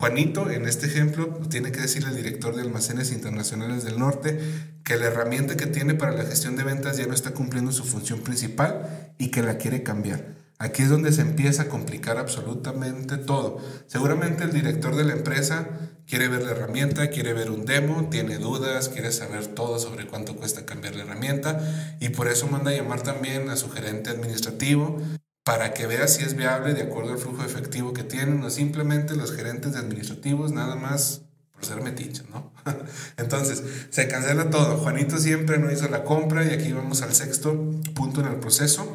Juanito, 0.00 0.50
en 0.50 0.64
este 0.64 0.86
ejemplo, 0.86 1.28
tiene 1.50 1.72
que 1.72 1.82
decirle 1.82 2.08
al 2.08 2.16
director 2.16 2.56
de 2.56 2.62
almacenes 2.62 3.12
internacionales 3.12 3.84
del 3.84 3.98
norte 3.98 4.40
que 4.82 4.96
la 4.96 5.04
herramienta 5.04 5.58
que 5.58 5.66
tiene 5.66 5.92
para 5.92 6.12
la 6.12 6.24
gestión 6.24 6.56
de 6.56 6.64
ventas 6.64 6.96
ya 6.96 7.06
no 7.06 7.12
está 7.12 7.32
cumpliendo 7.32 7.70
su 7.70 7.84
función 7.84 8.20
principal 8.20 9.12
y 9.18 9.30
que 9.30 9.42
la 9.42 9.58
quiere 9.58 9.82
cambiar. 9.82 10.36
Aquí 10.58 10.82
es 10.82 10.88
donde 10.88 11.12
se 11.12 11.20
empieza 11.20 11.64
a 11.64 11.68
complicar 11.68 12.16
absolutamente 12.16 13.18
todo. 13.18 13.58
Seguramente 13.88 14.44
el 14.44 14.54
director 14.54 14.96
de 14.96 15.04
la 15.04 15.12
empresa 15.12 15.68
quiere 16.10 16.26
ver 16.26 16.42
la 16.42 16.50
herramienta, 16.50 17.08
quiere 17.08 17.32
ver 17.32 17.52
un 17.52 17.64
demo, 17.64 18.08
tiene 18.10 18.38
dudas, 18.38 18.88
quiere 18.88 19.12
saber 19.12 19.46
todo 19.46 19.78
sobre 19.78 20.08
cuánto 20.08 20.34
cuesta 20.34 20.66
cambiar 20.66 20.96
la 20.96 21.04
herramienta 21.04 21.96
y 22.00 22.08
por 22.08 22.26
eso 22.26 22.48
manda 22.48 22.72
a 22.72 22.74
llamar 22.74 23.02
también 23.02 23.48
a 23.48 23.56
su 23.56 23.70
gerente 23.70 24.10
administrativo 24.10 25.00
para 25.44 25.72
que 25.72 25.86
vea 25.86 26.08
si 26.08 26.24
es 26.24 26.34
viable 26.34 26.74
de 26.74 26.82
acuerdo 26.82 27.12
al 27.12 27.18
flujo 27.18 27.44
efectivo 27.44 27.92
que 27.92 28.02
tienen 28.02 28.42
o 28.42 28.50
simplemente 28.50 29.14
los 29.14 29.30
gerentes 29.30 29.76
administrativos 29.76 30.50
nada 30.50 30.74
más 30.74 31.22
por 31.52 31.64
ser 31.64 31.80
metiches, 31.80 32.28
¿no? 32.28 32.52
Entonces, 33.16 33.62
se 33.90 34.08
cancela 34.08 34.50
todo. 34.50 34.78
Juanito 34.78 35.18
siempre 35.18 35.58
no 35.58 35.70
hizo 35.70 35.88
la 35.88 36.04
compra 36.04 36.44
y 36.44 36.50
aquí 36.50 36.72
vamos 36.72 37.02
al 37.02 37.14
sexto 37.14 37.54
punto 37.94 38.20
en 38.20 38.26
el 38.26 38.40
proceso. 38.40 38.94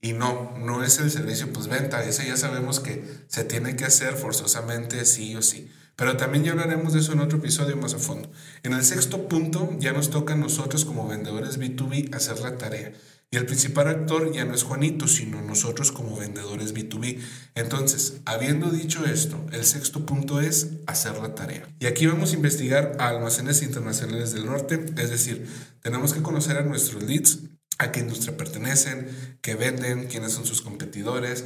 Y 0.00 0.12
no, 0.12 0.54
no 0.58 0.84
es 0.84 0.98
el 0.98 1.10
servicio 1.10 1.52
postventa, 1.52 2.04
ese 2.04 2.26
ya 2.26 2.36
sabemos 2.36 2.80
que 2.80 3.04
se 3.28 3.44
tiene 3.44 3.76
que 3.76 3.86
hacer 3.86 4.14
forzosamente 4.14 5.04
sí 5.04 5.34
o 5.36 5.42
sí. 5.42 5.72
Pero 5.96 6.16
también 6.18 6.44
ya 6.44 6.52
hablaremos 6.52 6.92
de 6.92 7.00
eso 7.00 7.12
en 7.12 7.20
otro 7.20 7.38
episodio 7.38 7.76
más 7.76 7.94
a 7.94 7.98
fondo. 7.98 8.30
En 8.62 8.74
el 8.74 8.84
sexto 8.84 9.28
punto 9.28 9.76
ya 9.78 9.92
nos 9.92 10.10
toca 10.10 10.34
a 10.34 10.36
nosotros 10.36 10.84
como 10.84 11.08
vendedores 11.08 11.58
B2B 11.58 12.14
hacer 12.14 12.38
la 12.40 12.58
tarea. 12.58 12.92
Y 13.30 13.38
el 13.38 13.46
principal 13.46 13.88
actor 13.88 14.30
ya 14.32 14.44
no 14.44 14.54
es 14.54 14.62
Juanito, 14.62 15.08
sino 15.08 15.42
nosotros 15.42 15.90
como 15.90 16.16
vendedores 16.16 16.74
B2B. 16.74 17.18
Entonces, 17.56 18.20
habiendo 18.24 18.70
dicho 18.70 19.04
esto, 19.04 19.44
el 19.52 19.64
sexto 19.64 20.06
punto 20.06 20.40
es 20.40 20.74
hacer 20.86 21.18
la 21.18 21.34
tarea. 21.34 21.66
Y 21.80 21.86
aquí 21.86 22.06
vamos 22.06 22.32
a 22.32 22.36
investigar 22.36 22.92
a 23.00 23.08
almacenes 23.08 23.62
internacionales 23.62 24.32
del 24.32 24.46
norte, 24.46 24.86
es 24.96 25.10
decir, 25.10 25.48
tenemos 25.82 26.12
que 26.12 26.22
conocer 26.22 26.56
a 26.56 26.62
nuestros 26.62 27.02
leads, 27.02 27.40
a 27.78 27.90
qué 27.90 28.00
industria 28.00 28.36
pertenecen, 28.36 29.08
qué 29.40 29.56
venden, 29.56 30.06
quiénes 30.06 30.32
son 30.32 30.46
sus 30.46 30.62
competidores, 30.62 31.44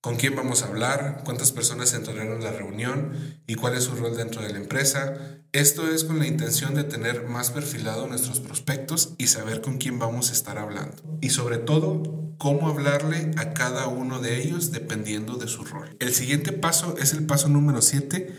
con 0.00 0.16
quién 0.16 0.34
vamos 0.34 0.62
a 0.62 0.68
hablar, 0.68 1.22
cuántas 1.24 1.52
personas 1.52 1.92
entrarán 1.92 2.28
en 2.28 2.42
la 2.42 2.52
reunión 2.52 3.12
y 3.46 3.54
cuál 3.54 3.74
es 3.74 3.84
su 3.84 3.94
rol 3.96 4.16
dentro 4.16 4.42
de 4.42 4.50
la 4.50 4.58
empresa. 4.58 5.42
Esto 5.52 5.92
es 5.92 6.04
con 6.04 6.18
la 6.18 6.26
intención 6.26 6.74
de 6.74 6.84
tener 6.84 7.26
más 7.26 7.50
perfilado 7.50 8.06
nuestros 8.06 8.40
prospectos 8.40 9.14
y 9.18 9.26
saber 9.26 9.60
con 9.60 9.78
quién 9.78 9.98
vamos 9.98 10.30
a 10.30 10.32
estar 10.32 10.56
hablando. 10.58 10.96
Y 11.20 11.30
sobre 11.30 11.58
todo, 11.58 12.34
cómo 12.38 12.68
hablarle 12.68 13.32
a 13.36 13.52
cada 13.52 13.88
uno 13.88 14.20
de 14.20 14.42
ellos 14.42 14.72
dependiendo 14.72 15.36
de 15.36 15.48
su 15.48 15.64
rol. 15.64 15.94
El 16.00 16.14
siguiente 16.14 16.52
paso 16.52 16.96
es 16.98 17.12
el 17.12 17.26
paso 17.26 17.48
número 17.48 17.82
7 17.82 18.34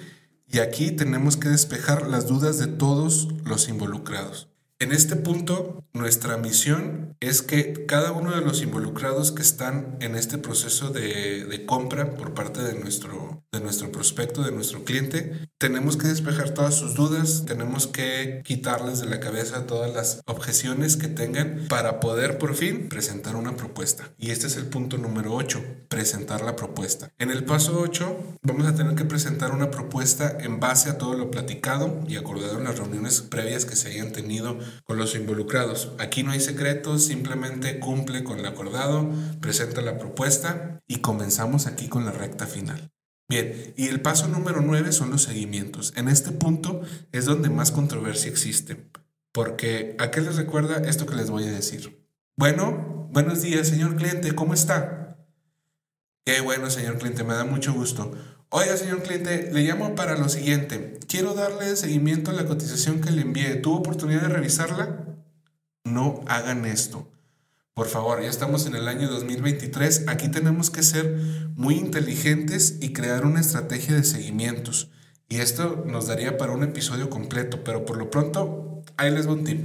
y 0.48 0.60
aquí 0.60 0.92
tenemos 0.92 1.38
que 1.38 1.50
despejar 1.50 2.08
las 2.08 2.28
dudas 2.28 2.58
de 2.58 2.68
todos 2.68 3.28
los 3.46 3.70
involucrados. 3.70 4.51
En 4.82 4.92
este 4.94 5.16
punto, 5.16 5.86
nuestra 5.94 6.38
misión 6.38 7.16
es 7.20 7.44
que 7.44 7.86
cada 7.86 8.14
uno 8.14 8.32
de 8.32 8.42
los 8.42 8.64
involucrados 8.64 9.32
que 9.32 9.44
están 9.44 9.96
en 10.00 10.16
este 10.16 10.40
proceso 10.40 10.90
de, 10.90 11.46
de, 11.46 11.66
compra 11.68 12.16
por 12.16 12.34
parte 12.34 12.64
de 12.64 12.74
nuestro, 12.74 13.44
de 13.52 13.60
nuestro 13.60 13.92
prospecto, 13.92 14.42
de 14.42 14.52
nuestro 14.52 14.84
cliente, 14.84 15.48
tenemos 15.60 15.98
que 15.98 16.08
despejar 16.08 16.50
todas 16.56 16.74
sus 16.74 16.96
dudas, 16.96 17.44
tenemos 17.46 17.86
que 17.86 18.42
quitarles 18.44 19.00
de 19.02 19.06
la 19.06 19.20
cabeza 19.20 19.68
todas 19.68 19.94
las 19.94 20.22
objeciones 20.26 20.98
que 20.98 21.08
tengan 21.08 21.68
para 21.70 22.00
poder 22.00 22.40
por 22.40 22.56
fin 22.56 22.90
presentar 22.90 23.36
una 23.36 23.56
propuesta. 23.56 24.12
Y 24.18 24.32
este 24.32 24.48
es 24.48 24.58
el 24.58 24.66
punto 24.66 24.98
número 24.98 25.36
8, 25.36 25.64
presentar 25.90 26.42
la 26.42 26.56
propuesta. 26.56 27.12
En 27.20 27.30
el 27.30 27.46
paso 27.46 27.80
8 27.80 28.40
vamos 28.42 28.66
a 28.66 28.74
tener 28.74 28.96
que 28.96 29.06
presentar 29.06 29.52
una 29.52 29.70
propuesta 29.70 30.40
en 30.40 30.60
base 30.60 30.90
a 30.90 30.98
todo 30.98 31.14
lo 31.14 31.30
platicado 31.30 32.00
y 32.08 32.16
acordado 32.16 32.58
en 32.58 32.64
las 32.64 32.80
reuniones 32.80 33.22
previas 33.22 33.66
que 33.66 33.76
se 33.76 33.90
hayan 33.90 34.12
tenido 34.12 34.58
con 34.84 34.98
los 34.98 35.16
involucrados. 35.16 35.92
Aquí 36.00 36.24
no 36.24 36.32
hay 36.32 36.40
secretos, 36.40 37.06
simplemente 37.06 37.80
cumple 37.80 38.24
con 38.24 38.42
lo 38.42 38.48
acordado, 38.48 39.10
presenta 39.40 39.82
la 39.82 39.98
propuesta 39.98 40.82
y 40.88 40.98
comenzamos 40.98 41.68
aquí 41.68 41.88
con 41.88 42.06
la 42.06 42.12
recta 42.12 42.48
final. 42.48 42.92
Bien, 43.30 43.74
y 43.78 43.88
el 43.88 44.02
paso 44.02 44.28
número 44.28 44.62
9 44.62 44.92
son 44.92 45.10
los 45.10 45.24
seguimientos. 45.24 45.94
En 45.96 46.10
este 46.10 46.32
punto 46.32 46.82
es 47.14 47.26
donde 47.26 47.50
más 47.50 47.72
controversia 47.72 48.30
existe, 48.30 48.90
porque 49.32 49.96
¿a 50.00 50.12
qué 50.12 50.20
les 50.20 50.36
recuerda 50.36 50.78
esto 50.90 51.06
que 51.06 51.16
les 51.16 51.30
voy 51.30 51.46
a 51.46 51.52
decir? 51.52 52.06
Bueno, 52.36 53.08
buenos 53.12 53.42
días, 53.42 53.70
señor 53.70 53.96
cliente, 53.96 54.36
¿cómo 54.36 54.54
está? 54.54 55.18
Qué 56.26 56.42
bueno, 56.42 56.70
señor 56.70 56.98
cliente, 56.98 57.24
me 57.24 57.34
da 57.34 57.46
mucho 57.46 57.74
gusto. 57.74 58.12
Oiga, 58.54 58.76
señor 58.76 59.02
cliente, 59.02 59.50
le 59.54 59.62
llamo 59.62 59.96
para 59.96 60.18
lo 60.18 60.28
siguiente. 60.28 61.00
Quiero 61.08 61.34
darle 61.34 61.74
seguimiento 61.78 62.32
a 62.32 62.34
la 62.34 62.46
cotización 62.46 63.00
que 63.00 63.10
le 63.10 63.22
envié. 63.22 63.56
¿Tuvo 63.56 63.78
oportunidad 63.78 64.24
de 64.24 64.28
revisarla? 64.28 65.06
No 65.86 66.20
hagan 66.28 66.66
esto. 66.66 67.10
Por 67.74 67.88
favor, 67.88 68.22
ya 68.22 68.30
estamos 68.30 68.66
en 68.66 68.76
el 68.76 68.90
año 68.90 69.10
2023. 69.10 70.10
Aquí 70.10 70.28
tenemos 70.28 70.70
que 70.70 70.84
ser 70.84 71.18
muy 71.56 71.76
inteligentes 71.76 72.78
y 72.82 72.92
crear 72.92 73.26
una 73.26 73.40
estrategia 73.40 73.96
de 73.96 74.04
seguimientos. 74.04 74.90
Y 75.30 75.38
esto 75.38 75.86
nos 75.88 76.08
daría 76.08 76.38
para 76.38 76.52
un 76.52 76.64
episodio 76.64 77.10
completo, 77.10 77.64
pero 77.64 77.86
por 77.86 77.96
lo 77.96 78.12
pronto, 78.12 78.84
ahí 78.98 79.12
les 79.12 79.28
voy 79.28 79.36
un 79.36 79.44
tip. 79.46 79.62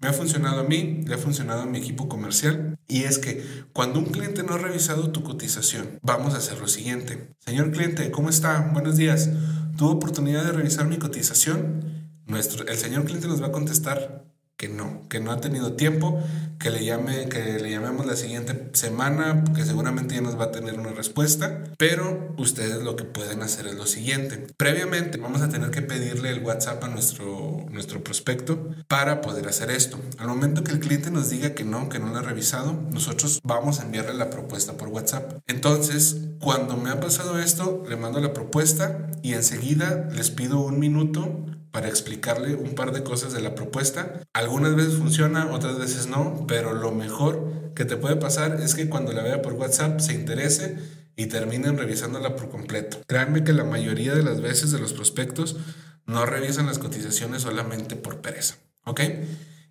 Me 0.00 0.08
ha 0.08 0.12
funcionado 0.12 0.60
a 0.60 0.64
mí, 0.64 1.02
le 1.06 1.14
ha 1.14 1.18
funcionado 1.18 1.62
a 1.62 1.66
mi 1.66 1.78
equipo 1.78 2.08
comercial. 2.08 2.78
Y 2.86 3.02
es 3.02 3.18
que 3.18 3.44
cuando 3.72 3.98
un 3.98 4.06
cliente 4.06 4.44
no 4.44 4.54
ha 4.54 4.58
revisado 4.58 5.10
tu 5.10 5.24
cotización, 5.24 5.98
vamos 6.02 6.34
a 6.34 6.38
hacer 6.38 6.60
lo 6.60 6.68
siguiente. 6.68 7.34
Señor 7.40 7.72
cliente, 7.72 8.10
¿cómo 8.10 8.28
está? 8.28 8.70
Buenos 8.72 8.96
días. 8.96 9.30
¿Tuvo 9.76 9.90
oportunidad 9.92 10.44
de 10.44 10.52
revisar 10.52 10.86
mi 10.86 10.98
cotización? 10.98 12.10
Nuestro, 12.26 12.66
el 12.66 12.76
señor 12.76 13.04
cliente 13.04 13.26
nos 13.26 13.42
va 13.42 13.48
a 13.48 13.52
contestar 13.52 14.24
que 14.58 14.68
no, 14.68 15.08
que 15.08 15.20
no 15.20 15.30
ha 15.30 15.40
tenido 15.40 15.74
tiempo, 15.74 16.20
que 16.58 16.70
le 16.70 16.84
llame, 16.84 17.28
que 17.28 17.60
le 17.60 17.70
llamemos 17.70 18.04
la 18.04 18.16
siguiente 18.16 18.70
semana, 18.72 19.44
que 19.54 19.64
seguramente 19.64 20.16
ya 20.16 20.20
nos 20.20 20.38
va 20.38 20.46
a 20.46 20.50
tener 20.50 20.80
una 20.80 20.90
respuesta, 20.90 21.62
pero 21.78 22.34
ustedes 22.36 22.82
lo 22.82 22.96
que 22.96 23.04
pueden 23.04 23.42
hacer 23.42 23.68
es 23.68 23.76
lo 23.76 23.86
siguiente. 23.86 24.48
Previamente 24.56 25.16
vamos 25.16 25.42
a 25.42 25.48
tener 25.48 25.70
que 25.70 25.80
pedirle 25.80 26.30
el 26.30 26.42
WhatsApp 26.42 26.82
a 26.82 26.88
nuestro, 26.88 27.66
nuestro 27.70 28.02
prospecto 28.02 28.70
para 28.88 29.20
poder 29.20 29.46
hacer 29.46 29.70
esto. 29.70 29.96
Al 30.18 30.26
momento 30.26 30.64
que 30.64 30.72
el 30.72 30.80
cliente 30.80 31.12
nos 31.12 31.30
diga 31.30 31.54
que 31.54 31.62
no, 31.62 31.88
que 31.88 32.00
no 32.00 32.08
lo 32.08 32.18
ha 32.18 32.22
revisado, 32.22 32.72
nosotros 32.90 33.38
vamos 33.44 33.78
a 33.78 33.84
enviarle 33.84 34.14
la 34.14 34.28
propuesta 34.28 34.72
por 34.72 34.88
WhatsApp. 34.88 35.38
Entonces, 35.46 36.16
cuando 36.40 36.76
me 36.76 36.90
ha 36.90 36.98
pasado 36.98 37.38
esto, 37.38 37.84
le 37.88 37.94
mando 37.94 38.18
la 38.20 38.32
propuesta 38.32 39.06
y 39.22 39.34
enseguida 39.34 40.08
les 40.10 40.30
pido 40.30 40.58
un 40.58 40.80
minuto 40.80 41.46
para 41.78 41.90
explicarle 41.90 42.56
un 42.56 42.74
par 42.74 42.90
de 42.90 43.04
cosas 43.04 43.32
de 43.32 43.40
la 43.40 43.54
propuesta. 43.54 44.20
Algunas 44.32 44.74
veces 44.74 44.94
funciona, 44.94 45.46
otras 45.52 45.78
veces 45.78 46.08
no, 46.08 46.44
pero 46.48 46.74
lo 46.74 46.90
mejor 46.90 47.70
que 47.76 47.84
te 47.84 47.96
puede 47.96 48.16
pasar 48.16 48.60
es 48.60 48.74
que 48.74 48.88
cuando 48.88 49.12
la 49.12 49.22
vea 49.22 49.42
por 49.42 49.52
WhatsApp 49.52 50.00
se 50.00 50.12
interese 50.12 50.76
y 51.14 51.26
terminen 51.26 51.78
revisándola 51.78 52.34
por 52.34 52.48
completo. 52.48 52.98
Créanme 53.06 53.44
que 53.44 53.52
la 53.52 53.62
mayoría 53.62 54.12
de 54.16 54.24
las 54.24 54.40
veces 54.40 54.72
de 54.72 54.80
los 54.80 54.92
prospectos 54.92 55.56
no 56.04 56.26
revisan 56.26 56.66
las 56.66 56.80
cotizaciones 56.80 57.42
solamente 57.42 57.94
por 57.94 58.22
pereza, 58.22 58.56
¿ok? 58.84 59.00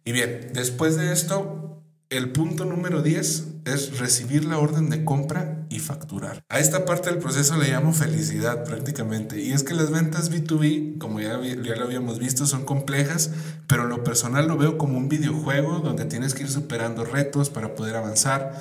Y 0.05 0.13
bien, 0.13 0.51
después 0.53 0.95
de 0.95 1.11
esto, 1.11 1.83
el 2.09 2.31
punto 2.31 2.63
número 2.63 3.01
10 3.01 3.47
es 3.65 3.99
recibir 3.99 4.45
la 4.45 4.59
orden 4.59 4.89
de 4.89 5.03
compra 5.03 5.65
y 5.69 5.79
facturar. 5.79 6.43
A 6.47 6.59
esta 6.59 6.85
parte 6.85 7.09
del 7.09 7.19
proceso 7.19 7.57
le 7.57 7.69
llamo 7.69 7.91
felicidad 7.91 8.63
prácticamente. 8.63 9.41
Y 9.41 9.51
es 9.51 9.63
que 9.63 9.73
las 9.73 9.91
ventas 9.91 10.31
B2B, 10.31 10.97
como 10.99 11.19
ya, 11.19 11.37
lo 11.37 11.83
habíamos 11.83 12.19
visto, 12.19 12.45
son 12.45 12.63
complejas, 12.63 13.31
pero 13.67 13.87
lo 13.87 14.05
personal 14.05 14.47
lo 14.47 14.57
veo 14.57 14.77
como 14.77 14.97
un 14.97 15.09
videojuego 15.09 15.79
donde 15.79 16.05
tienes 16.05 16.33
que 16.33 16.43
ir 16.43 16.49
superando 16.49 17.03
retos 17.03 17.49
para 17.49 17.75
poder 17.75 17.97
avanzar. 17.97 18.53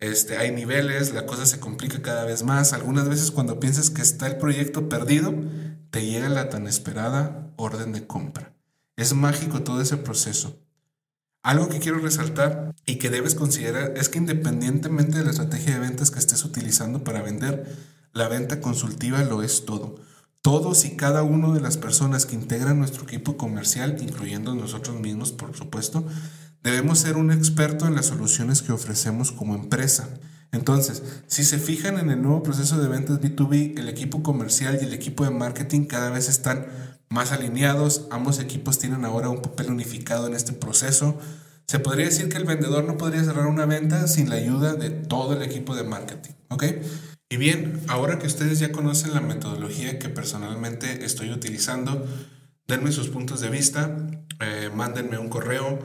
Este, 0.00 0.36
hay 0.36 0.50
niveles, 0.50 1.14
la 1.14 1.24
cosa 1.24 1.46
se 1.46 1.60
complica 1.60 2.02
cada 2.02 2.24
vez 2.24 2.42
más. 2.42 2.74
Algunas 2.74 3.08
veces 3.08 3.30
cuando 3.30 3.58
piensas 3.58 3.88
que 3.88 4.02
está 4.02 4.26
el 4.26 4.36
proyecto 4.36 4.90
perdido, 4.90 5.34
te 5.90 6.04
llega 6.04 6.28
la 6.28 6.50
tan 6.50 6.66
esperada 6.66 7.52
orden 7.56 7.92
de 7.92 8.06
compra. 8.06 8.52
Es 8.96 9.14
mágico 9.14 9.62
todo 9.62 9.80
ese 9.80 9.96
proceso. 9.96 10.61
Algo 11.42 11.68
que 11.68 11.80
quiero 11.80 11.98
resaltar 11.98 12.72
y 12.86 12.96
que 12.96 13.10
debes 13.10 13.34
considerar 13.34 13.94
es 13.96 14.08
que 14.08 14.18
independientemente 14.18 15.18
de 15.18 15.24
la 15.24 15.30
estrategia 15.30 15.74
de 15.74 15.80
ventas 15.80 16.12
que 16.12 16.20
estés 16.20 16.44
utilizando 16.44 17.02
para 17.02 17.20
vender, 17.20 17.76
la 18.12 18.28
venta 18.28 18.60
consultiva 18.60 19.24
lo 19.24 19.42
es 19.42 19.64
todo. 19.64 19.96
Todos 20.40 20.84
y 20.84 20.96
cada 20.96 21.24
uno 21.24 21.52
de 21.52 21.60
las 21.60 21.76
personas 21.76 22.26
que 22.26 22.36
integran 22.36 22.78
nuestro 22.78 23.02
equipo 23.04 23.36
comercial, 23.36 23.96
incluyendo 24.00 24.54
nosotros 24.54 25.00
mismos, 25.00 25.32
por 25.32 25.56
supuesto, 25.56 26.06
debemos 26.62 27.00
ser 27.00 27.16
un 27.16 27.32
experto 27.32 27.86
en 27.86 27.96
las 27.96 28.06
soluciones 28.06 28.62
que 28.62 28.72
ofrecemos 28.72 29.32
como 29.32 29.56
empresa. 29.56 30.10
Entonces, 30.52 31.02
si 31.26 31.42
se 31.44 31.58
fijan 31.58 31.98
en 31.98 32.10
el 32.10 32.22
nuevo 32.22 32.42
proceso 32.42 32.80
de 32.80 32.88
ventas 32.88 33.20
B2B, 33.20 33.78
el 33.78 33.88
equipo 33.88 34.22
comercial 34.22 34.78
y 34.80 34.84
el 34.84 34.92
equipo 34.92 35.24
de 35.24 35.30
marketing 35.30 35.86
cada 35.86 36.10
vez 36.10 36.28
están 36.28 36.66
más 37.12 37.30
alineados, 37.30 38.06
ambos 38.10 38.38
equipos 38.38 38.78
tienen 38.78 39.04
ahora 39.04 39.28
un 39.28 39.42
papel 39.42 39.70
unificado 39.70 40.26
en 40.26 40.34
este 40.34 40.54
proceso. 40.54 41.18
Se 41.66 41.78
podría 41.78 42.06
decir 42.06 42.30
que 42.30 42.38
el 42.38 42.44
vendedor 42.44 42.84
no 42.84 42.96
podría 42.96 43.22
cerrar 43.22 43.46
una 43.46 43.66
venta 43.66 44.08
sin 44.08 44.30
la 44.30 44.36
ayuda 44.36 44.74
de 44.74 44.88
todo 44.88 45.34
el 45.34 45.42
equipo 45.42 45.76
de 45.76 45.84
marketing, 45.84 46.32
¿ok? 46.48 46.64
Y 47.28 47.36
bien, 47.36 47.82
ahora 47.88 48.18
que 48.18 48.26
ustedes 48.26 48.58
ya 48.58 48.72
conocen 48.72 49.12
la 49.12 49.20
metodología 49.20 49.98
que 49.98 50.08
personalmente 50.08 51.04
estoy 51.04 51.30
utilizando, 51.30 52.06
denme 52.66 52.92
sus 52.92 53.08
puntos 53.08 53.40
de 53.40 53.50
vista, 53.50 53.94
eh, 54.40 54.70
mándenme 54.74 55.18
un 55.18 55.28
correo, 55.28 55.78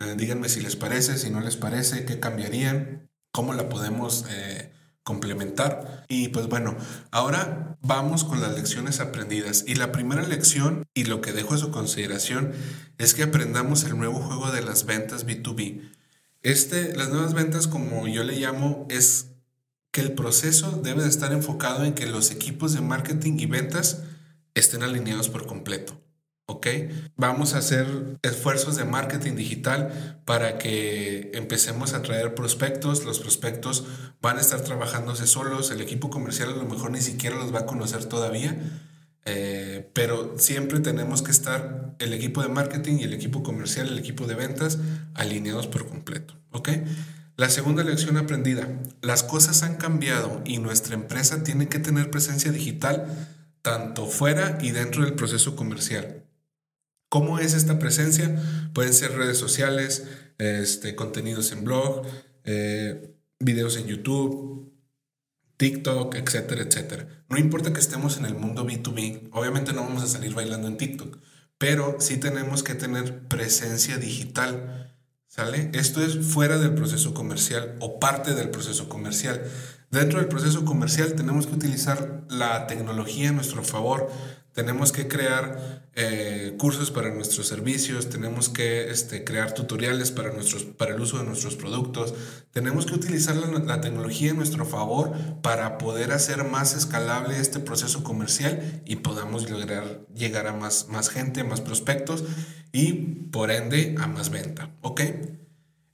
eh, 0.00 0.14
díganme 0.16 0.48
si 0.48 0.60
les 0.60 0.74
parece, 0.74 1.16
si 1.16 1.30
no 1.30 1.40
les 1.40 1.56
parece, 1.56 2.04
qué 2.04 2.18
cambiarían, 2.18 3.08
cómo 3.30 3.54
la 3.54 3.68
podemos 3.68 4.24
eh, 4.30 4.72
complementar. 5.04 6.04
Y 6.08 6.28
pues 6.28 6.46
bueno, 6.48 6.76
ahora 7.10 7.76
vamos 7.82 8.24
con 8.24 8.40
las 8.40 8.54
lecciones 8.54 9.00
aprendidas. 9.00 9.64
Y 9.66 9.74
la 9.74 9.92
primera 9.92 10.22
lección, 10.22 10.86
y 10.94 11.04
lo 11.04 11.20
que 11.20 11.32
dejo 11.32 11.54
a 11.54 11.58
su 11.58 11.70
consideración, 11.70 12.52
es 12.98 13.14
que 13.14 13.24
aprendamos 13.24 13.84
el 13.84 13.96
nuevo 13.96 14.20
juego 14.20 14.50
de 14.50 14.62
las 14.62 14.86
ventas 14.86 15.26
B2B. 15.26 15.90
Este, 16.42 16.96
las 16.96 17.10
nuevas 17.10 17.34
ventas, 17.34 17.68
como 17.68 18.06
yo 18.08 18.24
le 18.24 18.38
llamo, 18.38 18.86
es 18.90 19.28
que 19.92 20.00
el 20.00 20.12
proceso 20.12 20.80
debe 20.82 21.02
de 21.02 21.08
estar 21.08 21.32
enfocado 21.32 21.84
en 21.84 21.94
que 21.94 22.06
los 22.06 22.30
equipos 22.30 22.72
de 22.72 22.80
marketing 22.80 23.38
y 23.38 23.46
ventas 23.46 24.02
estén 24.54 24.82
alineados 24.82 25.28
por 25.28 25.46
completo. 25.46 26.01
¿Ok? 26.46 26.66
Vamos 27.16 27.54
a 27.54 27.58
hacer 27.58 27.86
esfuerzos 28.22 28.76
de 28.76 28.84
marketing 28.84 29.34
digital 29.34 30.22
para 30.24 30.58
que 30.58 31.30
empecemos 31.34 31.94
a 31.94 32.02
traer 32.02 32.34
prospectos. 32.34 33.04
Los 33.04 33.20
prospectos 33.20 33.84
van 34.20 34.38
a 34.38 34.40
estar 34.40 34.60
trabajándose 34.62 35.26
solos. 35.26 35.70
El 35.70 35.80
equipo 35.80 36.10
comercial 36.10 36.50
a 36.50 36.56
lo 36.56 36.64
mejor 36.64 36.90
ni 36.90 37.00
siquiera 37.00 37.36
los 37.36 37.54
va 37.54 37.60
a 37.60 37.66
conocer 37.66 38.04
todavía. 38.04 38.58
Eh, 39.24 39.88
pero 39.92 40.36
siempre 40.38 40.80
tenemos 40.80 41.22
que 41.22 41.30
estar 41.30 41.94
el 42.00 42.12
equipo 42.12 42.42
de 42.42 42.48
marketing 42.48 42.98
y 42.98 43.04
el 43.04 43.12
equipo 43.12 43.42
comercial, 43.42 43.86
el 43.88 43.98
equipo 43.98 44.26
de 44.26 44.34
ventas 44.34 44.78
alineados 45.14 45.68
por 45.68 45.86
completo, 45.86 46.34
¿ok? 46.50 46.70
La 47.36 47.48
segunda 47.48 47.84
lección 47.84 48.16
aprendida, 48.16 48.68
las 49.00 49.22
cosas 49.22 49.62
han 49.62 49.76
cambiado 49.76 50.42
y 50.44 50.58
nuestra 50.58 50.94
empresa 50.94 51.44
tiene 51.44 51.68
que 51.68 51.78
tener 51.78 52.10
presencia 52.10 52.50
digital 52.50 53.28
tanto 53.62 54.06
fuera 54.06 54.58
y 54.60 54.72
dentro 54.72 55.04
del 55.04 55.14
proceso 55.14 55.54
comercial. 55.54 56.24
¿Cómo 57.12 57.38
es 57.38 57.52
esta 57.52 57.78
presencia? 57.78 58.34
Pueden 58.72 58.94
ser 58.94 59.12
redes 59.12 59.36
sociales, 59.36 60.04
este, 60.38 60.94
contenidos 60.94 61.52
en 61.52 61.62
blog, 61.62 62.06
eh, 62.44 63.14
videos 63.38 63.76
en 63.76 63.86
YouTube, 63.86 64.72
TikTok, 65.58 66.14
etcétera, 66.14 66.62
etcétera. 66.62 67.06
No 67.28 67.36
importa 67.36 67.74
que 67.74 67.80
estemos 67.80 68.16
en 68.16 68.24
el 68.24 68.34
mundo 68.34 68.66
B2B, 68.66 69.28
obviamente 69.32 69.74
no 69.74 69.82
vamos 69.82 70.02
a 70.02 70.06
salir 70.06 70.32
bailando 70.32 70.68
en 70.68 70.78
TikTok, 70.78 71.18
pero 71.58 71.96
sí 72.00 72.16
tenemos 72.16 72.62
que 72.62 72.76
tener 72.76 73.28
presencia 73.28 73.98
digital. 73.98 74.96
¿Sale? 75.26 75.70
Esto 75.74 76.02
es 76.02 76.16
fuera 76.26 76.58
del 76.58 76.74
proceso 76.74 77.12
comercial 77.12 77.76
o 77.80 78.00
parte 78.00 78.34
del 78.34 78.48
proceso 78.48 78.88
comercial. 78.88 79.42
Dentro 79.90 80.18
del 80.18 80.28
proceso 80.28 80.64
comercial 80.64 81.12
tenemos 81.12 81.46
que 81.46 81.54
utilizar 81.54 82.24
la 82.30 82.66
tecnología 82.66 83.28
a 83.28 83.32
nuestro 83.32 83.62
favor 83.62 84.10
tenemos 84.52 84.92
que 84.92 85.08
crear 85.08 85.88
eh, 85.94 86.54
cursos 86.58 86.90
para 86.90 87.10
nuestros 87.10 87.46
servicios, 87.46 88.10
tenemos 88.10 88.48
que 88.48 88.90
este, 88.90 89.24
crear 89.24 89.54
tutoriales 89.54 90.10
para, 90.10 90.32
nuestros, 90.32 90.64
para 90.64 90.94
el 90.94 91.00
uso 91.00 91.18
de 91.18 91.24
nuestros 91.24 91.56
productos, 91.56 92.14
tenemos 92.50 92.84
que 92.86 92.94
utilizar 92.94 93.34
la, 93.36 93.80
tecnología 93.80 94.30
en 94.30 94.36
nuestro 94.36 94.66
favor 94.66 95.12
para 95.42 95.78
poder 95.78 96.12
hacer 96.12 96.44
más 96.44 96.76
escalable 96.76 97.38
este 97.38 97.60
proceso 97.60 98.04
comercial 98.04 98.82
y 98.84 98.96
podamos 98.96 99.48
lograr 99.48 100.06
llegar 100.14 100.46
a 100.46 100.52
más, 100.52 100.88
más 100.88 101.08
gente, 101.08 101.44
más 101.44 101.60
prospectos 101.60 102.24
y 102.72 102.92
por 103.32 103.50
ende 103.50 103.94
a 103.98 104.06
más 104.06 104.30
venta. 104.30 104.74
¿Ok? 104.82 105.00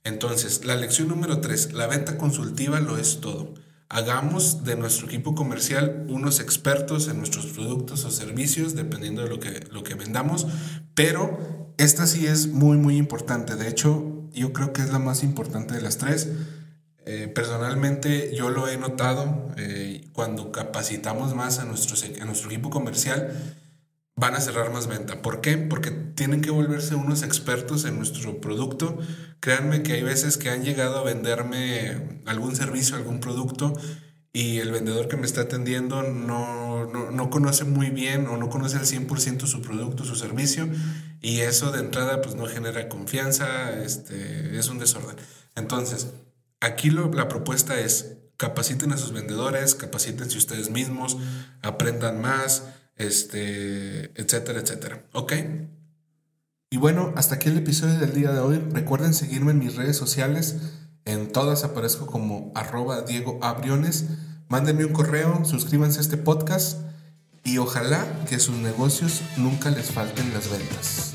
Entonces, 0.03 0.65
la 0.65 0.75
lección 0.75 1.07
número 1.07 1.39
3, 1.39 1.73
la 1.73 1.87
venta 1.87 2.17
consultiva 2.17 2.79
lo 2.79 2.97
es 2.97 3.21
todo 3.21 3.53
hagamos 3.89 4.63
de 4.63 4.75
nuestro 4.75 5.07
equipo 5.07 5.33
comercial 5.33 6.05
unos 6.09 6.39
expertos 6.39 7.07
en 7.07 7.17
nuestros 7.17 7.47
productos 7.47 8.05
o 8.05 8.11
servicios, 8.11 8.75
dependiendo 8.75 9.23
de 9.23 9.29
lo 9.29 9.39
que, 9.39 9.65
lo 9.71 9.83
que 9.83 9.95
vendamos, 9.95 10.47
pero 10.93 11.73
esta 11.77 12.05
sí 12.05 12.27
es 12.27 12.47
muy, 12.47 12.77
muy 12.77 12.97
importante. 12.97 13.55
De 13.55 13.67
hecho, 13.67 14.29
yo 14.31 14.53
creo 14.53 14.73
que 14.73 14.81
es 14.81 14.91
la 14.91 14.99
más 14.99 15.23
importante 15.23 15.73
de 15.73 15.81
las 15.81 15.97
tres. 15.97 16.29
Eh, 17.05 17.27
personalmente 17.27 18.35
yo 18.35 18.49
lo 18.49 18.67
he 18.67 18.77
notado 18.77 19.49
eh, 19.57 20.07
cuando 20.13 20.51
capacitamos 20.51 21.33
más 21.33 21.57
a, 21.57 21.65
nuestros, 21.65 22.05
a 22.21 22.25
nuestro 22.25 22.51
equipo 22.51 22.69
comercial 22.69 23.33
van 24.19 24.35
a 24.35 24.41
cerrar 24.41 24.71
más 24.71 24.87
venta. 24.87 25.21
¿Por 25.21 25.39
qué? 25.39 25.57
Porque 25.57 25.91
tienen 25.91 26.41
que 26.41 26.51
volverse 26.51 26.93
unos 26.95 27.23
expertos 27.23 27.85
en 27.85 27.97
nuestro 27.97 28.41
producto. 28.41 28.97
Créanme 29.39 29.81
que 29.81 29.93
hay 29.93 30.03
veces 30.03 30.37
que 30.37 30.49
han 30.49 30.63
llegado 30.63 30.99
a 30.99 31.03
venderme 31.03 32.21
algún 32.25 32.55
servicio, 32.55 32.97
algún 32.97 33.21
producto 33.21 33.73
y 34.33 34.59
el 34.59 34.71
vendedor 34.71 35.07
que 35.07 35.17
me 35.17 35.25
está 35.25 35.41
atendiendo 35.41 36.03
no, 36.03 36.85
no, 36.85 37.29
conoce 37.29 37.63
muy 37.63 37.89
bien 37.89 38.27
o 38.27 38.37
no 38.37 38.49
conoce 38.49 38.77
al 38.77 38.85
100% 38.85 39.47
su 39.47 39.61
producto, 39.61 40.05
su 40.05 40.15
servicio 40.15 40.67
y 41.21 41.39
eso 41.39 41.71
de 41.71 41.79
entrada 41.79 42.21
pues 42.21 42.35
no 42.35 42.45
genera 42.45 42.89
confianza, 42.89 43.81
este, 43.81 44.57
es 44.59 44.67
un 44.69 44.77
desorden. 44.77 45.15
Entonces, 45.55 46.11
aquí 46.59 46.91
lo, 46.91 47.11
la 47.11 47.27
propuesta 47.27 47.79
es 47.79 48.17
capaciten 48.37 48.91
a 48.91 48.97
sus 48.97 49.13
vendedores, 49.13 49.75
capacítense 49.75 50.37
ustedes 50.37 50.69
mismos, 50.69 51.17
aprendan 51.61 52.21
más, 52.21 52.63
este, 52.99 54.11
etcétera, 54.21 54.59
etcétera. 54.59 55.03
¿Ok? 55.13 55.33
Y 56.69 56.77
bueno, 56.77 57.13
hasta 57.15 57.35
aquí 57.35 57.49
el 57.49 57.57
episodio 57.57 57.97
del 57.97 58.13
día 58.13 58.31
de 58.31 58.39
hoy. 58.39 58.59
Recuerden 58.71 59.15
seguirme 59.15 59.51
en 59.51 59.59
mis 59.59 59.75
redes 59.75 59.97
sociales. 59.97 60.57
En 61.05 61.31
todas 61.31 61.63
aparezco 61.63 62.05
como 62.05 62.51
arroba 62.53 63.01
Diego 63.01 63.39
Abriones. 63.41 64.05
Mándenme 64.49 64.85
un 64.85 64.93
correo, 64.93 65.43
suscríbanse 65.45 65.99
a 65.99 66.01
este 66.01 66.17
podcast 66.17 66.81
y 67.43 67.57
ojalá 67.57 68.05
que 68.27 68.39
sus 68.39 68.55
negocios 68.57 69.21
nunca 69.37 69.71
les 69.71 69.91
falten 69.91 70.31
las 70.33 70.49
ventas. 70.49 71.13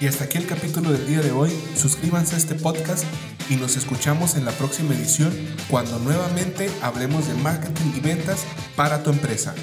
Y 0.00 0.06
hasta 0.06 0.24
aquí 0.24 0.38
el 0.38 0.46
capítulo 0.46 0.92
del 0.92 1.06
día 1.06 1.20
de 1.20 1.32
hoy. 1.32 1.52
Suscríbanse 1.76 2.34
a 2.34 2.38
este 2.38 2.54
podcast 2.54 3.04
y 3.48 3.56
nos 3.56 3.76
escuchamos 3.76 4.36
en 4.36 4.44
la 4.44 4.52
próxima 4.52 4.94
edición 4.94 5.32
cuando 5.68 5.98
nuevamente 5.98 6.70
hablemos 6.82 7.28
de 7.28 7.34
marketing 7.34 7.92
y 7.96 8.00
ventas 8.00 8.44
para 8.76 9.02
tu 9.02 9.10
empresa. 9.10 9.54